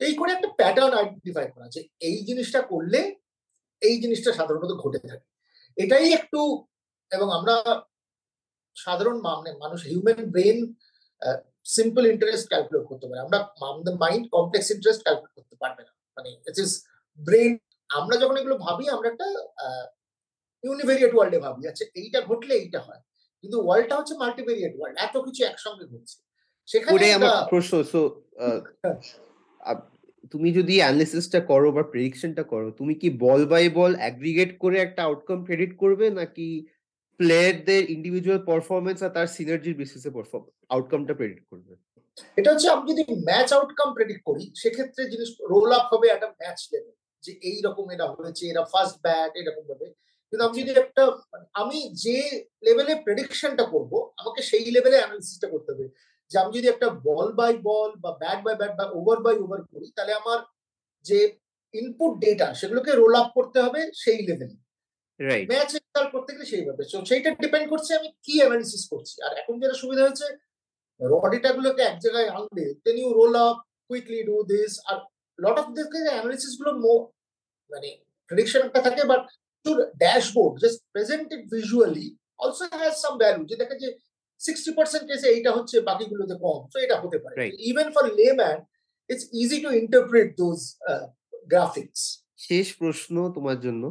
[0.00, 3.00] এই করে একটা প্যাটার্ন আইডেন্টিফাই করা যে এই জিনিসটা করলে
[3.82, 5.26] এই জিনিসটা সাধারণত ঘটে থাকে।
[5.76, 6.40] এটাই একটু
[7.10, 7.54] এবং আমরা
[8.76, 10.58] সাধারণ মানে মানুষ human brain
[11.76, 13.38] simple interest calculate করতে পারে। আমরা
[14.04, 16.72] মাইন্ড কমপ্লেক্স ইন্টারেস্ট ক্যালকুলেট করতে পারবে না। মানে ইট ইস
[17.18, 17.50] ব্রেন
[17.90, 19.28] আমরা যখন এগুলো ভাবি, আমরা একটা
[20.66, 23.02] ইউনিভেরিয়েট ওয়ার্ল্ডে ভাবি আচ্ছা এইটা ঘটলে এইটা হয়।
[23.44, 26.16] কিন্তু ওয়ার্ল্ডটা হচ্ছে মাল্টিভেরিয়েট ওয়ার্ল্ড এত কিছু একসঙ্গে ঘটছে।
[26.68, 28.00] সেখানে আমার প্রশ্ন সো
[30.32, 35.00] তুমি যদি অ্যানালিসিসটা করো বা প্রেডিকশনটা করো তুমি কি বল বাই বল অ্যাগ্রিগেট করে একটা
[35.08, 36.48] আউটকাম প্রেডিক্ট করবে নাকি
[37.20, 40.10] প্লেয়ারদের ইন্ডিভিজুয়াল পারফরমেন্স আর তার সিনার্জির বেসিসে
[40.74, 41.72] আউটকামটা প্রেডিক্ট করবে?
[42.38, 46.58] এটা হচ্ছে আমি যদি ম্যাচ আউটকাম প্রেডিক্ট করি সেক্ষেত্রে জিনিস রোল আপ হবে একটা ম্যাচ
[46.72, 46.94] লেভেল
[47.24, 49.86] যে এই রকম এরা হয়েছে এরা ফার্স্ট ব্যাট এরকম ভাবে।
[50.32, 51.02] কিন্তু আমি যদি একটা
[51.60, 52.18] আমি যে
[52.66, 55.86] লেভেলে প্রেডিকশনটা করব আমাকে সেই লেভেলে অ্যানালিসিসটা করতে হবে।
[56.30, 59.60] যে আমি যদি একটা বল বাই বল বা ব্যাট বাই ব্যাট বা ওভার বাই ওভার
[59.72, 60.38] করি তাহলে আমার
[61.06, 61.18] যে
[61.74, 64.56] ইনপুট ডেটা সেগুলোকে রোল আপ করতে হবে সেই লেভেলে
[65.50, 69.54] ম্যাচ খেয়াল করতে গেলে সেইভাবে সো সেইটা ডিপেন্ড করছে আমি কি অ্যানালিসিস করছি। আর এখন
[69.62, 70.26] যেটা সুবিধা হয়েছে
[71.00, 73.56] র ডেটাগুলোকে এক জায়গায় আনলে then you roll up
[73.88, 74.98] quickly do this R
[75.38, 76.70] lot of this অ্যানালিসিসগুলো
[77.70, 77.88] মানে
[78.30, 79.22] প্রেডিকশন একটা থাকে but
[79.66, 82.06] tour dashboard just presented visually
[82.44, 83.88] also has some value যে দেখে যে
[84.40, 87.34] সিক্সটি পার্সেন্ট কেসে এইটা হচ্ছে বাকিগুলোতে কম তো এটা হতে পারে।
[87.70, 88.56] Even for layman
[89.10, 90.58] it's easy to interpret those
[91.52, 92.00] graphics
[92.46, 93.82] শেষ প্রশ্ন তোমার জন্য।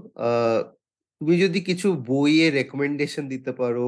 [1.22, 3.88] তুমি যদি কিছু বইয়ের রেকমেন্ডেশন দিতে পারো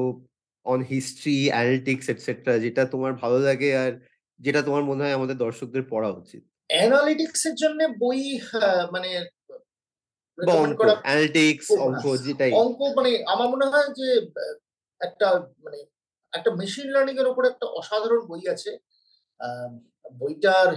[0.66, 3.92] অন হিস্ট্রি অ্যানালিটিক্স এটসেট্রা যেটা তোমার ভালো লাগে আর
[4.40, 8.20] যেটা তোমার মনে হয় আমাদের দর্শকদের পড়া উচিত। অ্যানালিটিক্স এর জন্য বই
[8.94, 9.10] মানে
[10.38, 14.08] অঙ্ক অ্যানালিটিক্স অঙ্ক যেটাই অঙ্ক মানে আমার মনে হয় যে
[15.00, 15.28] একটা
[15.64, 15.78] মানে
[16.32, 18.70] একটা মেশিন লার্নিং এর উপর একটা অসাধারণ বই আছে।
[20.20, 20.68] বইটার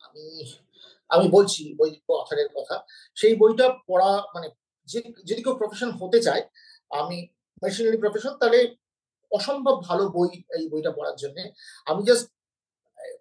[0.00, 0.24] আমি
[1.10, 2.76] আমি বলছি বই অথারের কথা।
[3.16, 4.48] সেই বইটা পড়া মানে
[4.88, 6.42] যে যদি কেউ প্রফেশন হতে চায়
[6.90, 7.28] আমি
[7.62, 8.60] মেশিনারি প্রফেশন তাহলে
[9.32, 11.36] অসম্ভব ভালো বই এই বইটা পড়ার জন্য।
[11.86, 12.26] আমি জাস্ট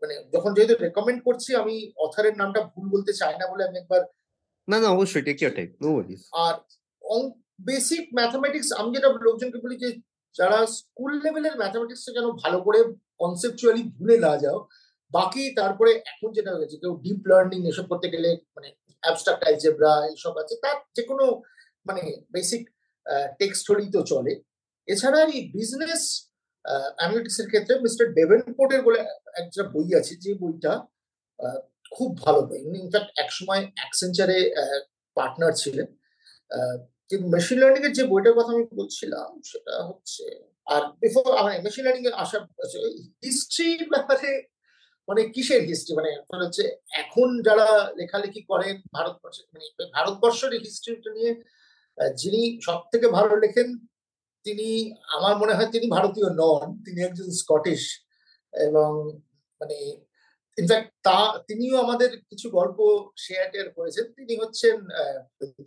[0.01, 4.01] মানে যখন যেহেতু রেকমেন্ড করছি আমি অথারের নামটা ভুল বলতে চাই না বলে আমি একবার
[4.72, 6.55] না না, অবশ্যই take your time no worries R
[7.70, 9.89] basic mathematics আমি যেটা লোকজনকে বলি যে,
[10.36, 12.80] যারা স্কুল লেভেলের ম্যাথমেটিক্সটা যেন ভালো করে
[13.22, 14.59] কনসেপচুয়ালি ভুলে না যাও,
[15.11, 18.70] বাকি তারপরে এখন যেটা হয়েছে, কেউ ডিপ লার্নিং এসব করতে গেলে মানে
[19.03, 21.26] অ্যাবস্ট্রাক্ট অ্যালজেব্রা এইসব আছে, তার যে কোনো
[21.88, 22.01] মানে
[22.36, 22.63] বেসিক
[23.39, 24.34] টেক্সট হলেই তো চলে।
[24.88, 26.03] এছাড়া এই বিজনেস
[26.99, 28.99] অ্যানালিটিক্স এর ক্ষেত্রে মিস্টার ডেভেনপোর্টের বলে
[29.41, 30.74] একটা বই আছে যে বইটা
[31.95, 32.39] খুব ভালো
[32.81, 34.39] ইনফ্যাক্ট একসময় অ্যাক্সেঞ্চারে
[35.17, 35.87] পার্টনার ছিলেন।
[37.09, 40.25] কিন্তু মেশিন লার্নিং এর যে বইটার কথা আমি বলছিলাম, সেটা হচ্ছে,
[40.73, 41.23] আর বিফোর
[41.65, 42.37] মেশিন লার্নিং এর আসা
[43.25, 44.29] হিস্ট্রির ব্যাপারে
[45.07, 46.09] মানে কিসের হিস্ট্রি মানে
[46.45, 46.63] হচ্ছে,
[47.01, 47.67] এখন যারা
[47.99, 49.65] লেখালেখি করেন, ভারতবর্ষে মানে
[49.95, 51.31] ভারতবর্ষের হিস্ট্রিটা নিয়ে
[52.21, 53.67] যিনি সব থেকে ভালো লেখেন,
[54.45, 54.67] তিনি,
[55.17, 57.81] আমার মনে হয় তিনি ভারতীয় নন, তিনি একজন স্কটিশ
[58.53, 58.89] এবং
[59.61, 59.77] মানে
[60.57, 62.79] ইনফ্যাক্ট তা তিনিও আমাদের কিছু গল্প
[63.17, 64.75] শেয়ার করেছেন। তিনি হচ্ছেন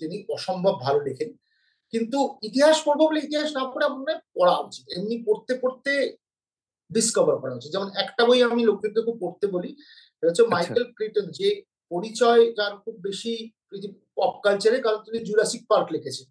[0.00, 1.30] তিনি অসম্ভব ভালো লেখেন।
[1.92, 5.92] কিন্তু ইতিহাস পড়ব বলে ইতিহাস না পড়ে মনে পড়া উচিত। এমনি পড়তে পড়তে
[6.92, 9.70] ডিসকভার করা উচিত। যেমন একটা বই আমি লোকজনকে খুব পড়তে বলি
[10.16, 11.26] এটা হচ্ছে আচ্ছা। Michael Crichton.
[11.38, 11.48] যে
[11.92, 13.34] পরিচয় যার খুব বেশি
[14.16, 16.26] পপ কালচারে কারণ তিনি জুরাসিক পার্ক লিখেছেন।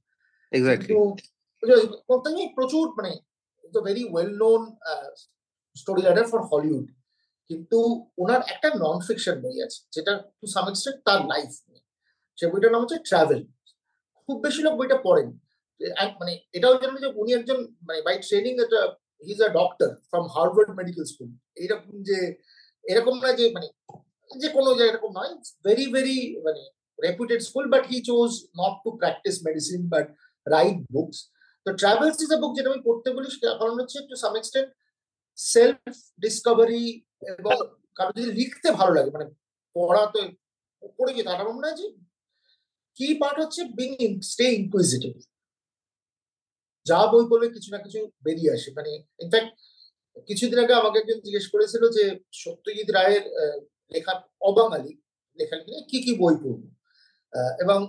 [2.57, 3.11] প্রচুর মানে
[3.87, 4.61] very well known
[5.75, 6.87] story writer for Hollywood
[7.51, 7.77] কিন্তু
[8.21, 11.81] ওনার একটা নন ফিকশন বই আছে, যেটা টু সাম এক্সটেন্ট তার লাইফ নিয়ে।
[12.37, 13.39] সে বইটার নাম হচ্ছে ট্রাভেল
[14.29, 15.27] খুব বেশি লোক বইটা পড়েন।
[16.19, 18.81] মানে এটাও জানেন যে উনি একজন মানে বাই ট্রেনিং একটা
[19.25, 21.29] he is a doctor from Harvard medical school
[21.61, 22.17] এইরকম যে,
[22.85, 23.67] এরকম না যে মানে
[24.31, 25.31] যে কোনো যে এরকম নয়
[25.65, 26.61] ভেরি ভেরি মানে
[26.99, 28.31] reputed school but he chose
[28.61, 30.05] not to practise medicine but
[30.47, 31.17] write books
[31.65, 34.67] তো ট্রাভেলস ইজ আ বুক যেটা আমি পড়তে বলি সেটা কারণ হচ্ছে to some extent
[35.51, 36.83] self discovery
[37.31, 37.55] এবং
[37.97, 39.25] কারও যদি লিখতে ভালো লাগে মানে
[39.75, 40.19] পড়া তো
[40.97, 41.87] পড়ে গিয়ে তার মনে হয় যে
[42.97, 43.91] কি পার্ট হচ্ছে বিং
[44.31, 45.13] স্টে ইনকুইজিটিভ
[46.89, 48.91] যা বই বলে কিছু না কিছু বেরিয়ে আসে। মানে
[49.23, 49.51] ইনফ্যাক্ট
[50.27, 52.03] কিছুদিন আগে আমাকে একজন জিজ্ঞেস করেছিল যে
[52.43, 53.23] সত্যজিৎ রায়ের
[53.93, 54.13] লেখা
[54.49, 54.93] অবাঙালি,
[55.39, 56.61] লেখা নিয়ে কি কি বই পড়ব?
[57.63, 57.79] এবং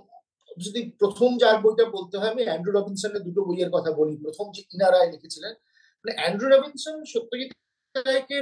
[0.65, 4.63] যদি প্রথম যার বইটা বলতে হয়, আমি অ্যান্ড্রু রবিনসনের দুটো বইয়ের কথা বলি। প্রথম যে
[4.75, 5.53] ইনা রায় লিখেছিলেন
[6.03, 7.51] মানে অ্যান্ড্রু রবিনসন সত্যজিৎ
[7.95, 8.39] রায়কে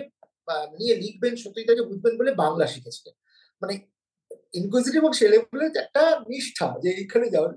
[0.78, 3.14] নিয়ে লিখবেন সত্যজিৎকে বুঝবেন বলে বাংলা শিখেছিলেন।
[3.62, 3.74] মানে
[4.58, 7.52] ইনকুইজিটিভ এবং সেলেবলের একটা নিষ্ঠা যে এখানে যাওয়ার।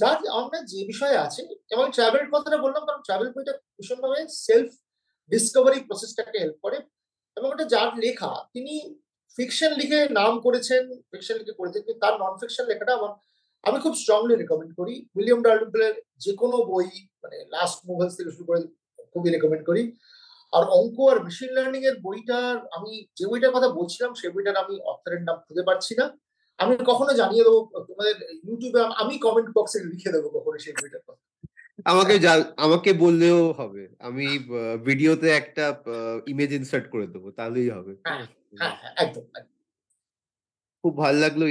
[0.00, 4.70] যার আমরা যে বিষয়ে আছে যেমন ট্রাভেল কথাটা বললাম, কারণ ট্রাভেল বইটা ভীষণভাবে সেলফ
[5.30, 6.78] ডিসকভারি প্রসেসটাকে হেল্প করে।
[7.36, 8.74] এবং ওটা যার লেখা, তিনি
[9.36, 13.12] ফিকশন লিখে নাম করেছেন ফিকশন লিখে করেছেন, কিন্তু তার নন ফিকশন লেখাটা আমার,
[13.64, 16.88] আমি খুব স্ট্রংলি রেকমেন্ড করি। উইলিয়াম ডার্লিপলের যে কোনো বই
[17.22, 18.60] মানে লাস্ট মুভেলস থেকে শুরু করে
[19.18, 19.82] খুবই রেকমেন্ড করি।
[20.52, 24.74] আর অঙ্ক আর মেশিন লার্নিং এর বইটার আমি যে বইটার কথা বলছিলাম সেই বইটার আমি
[24.92, 26.06] অথরের নাম খুঁজে পাচ্ছি না।
[26.58, 27.58] আমি কখনো জানিয়ে দেবো
[27.88, 28.16] তোমাদের
[28.46, 31.22] ইউটিউবে আমি কমেন্ট বক্সে লিখে দেবো কখনো সেই বইটার কথা।
[31.86, 32.14] আমাকে
[32.66, 34.26] আমাকে বললেও হবে। আমি
[34.88, 35.64] ভিডিওতে একটা
[36.32, 38.24] ইমেজ ইনসার্ট করে দেবো তাহলেই হবে। হ্যাঁ,
[38.60, 39.24] হ্যাঁ, হ্যাঁ, একদম
[40.84, 41.42] খুব ভালো লাগল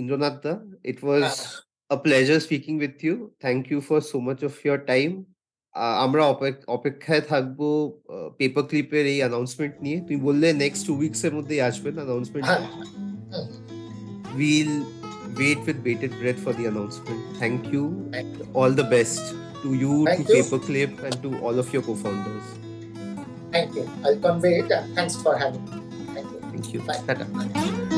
[0.00, 0.54] ইন্দ্রনাথ দা
[0.90, 1.26] it was
[1.90, 5.10] a pleasure speaking with you thank you for so much of your time
[6.05, 6.23] আমরা
[6.77, 7.67] অপেক্ষায় থাকবো
[8.39, 12.45] পেপার ক্লিপের এই অ্যানাউন্সমেন্ট নিয়ে তুমি বললে নেক্সট টু উইকস এর মধ্যেই আসবেন announcement
[14.37, 14.71] will
[15.39, 17.19] wait with bated breath for the announcement.
[17.37, 18.09] Thank you.
[18.11, 18.47] Thank you.
[18.53, 20.43] All the best to you, Thank to you.
[20.43, 22.47] Paperclip, and to all of your co-founders.
[23.51, 23.89] Thank you.
[24.05, 25.81] I'll convey it and thanks for having me.
[26.13, 26.39] Thank you.
[26.51, 26.79] Thank you.
[26.81, 27.01] Bye.
[27.07, 27.92] Tata.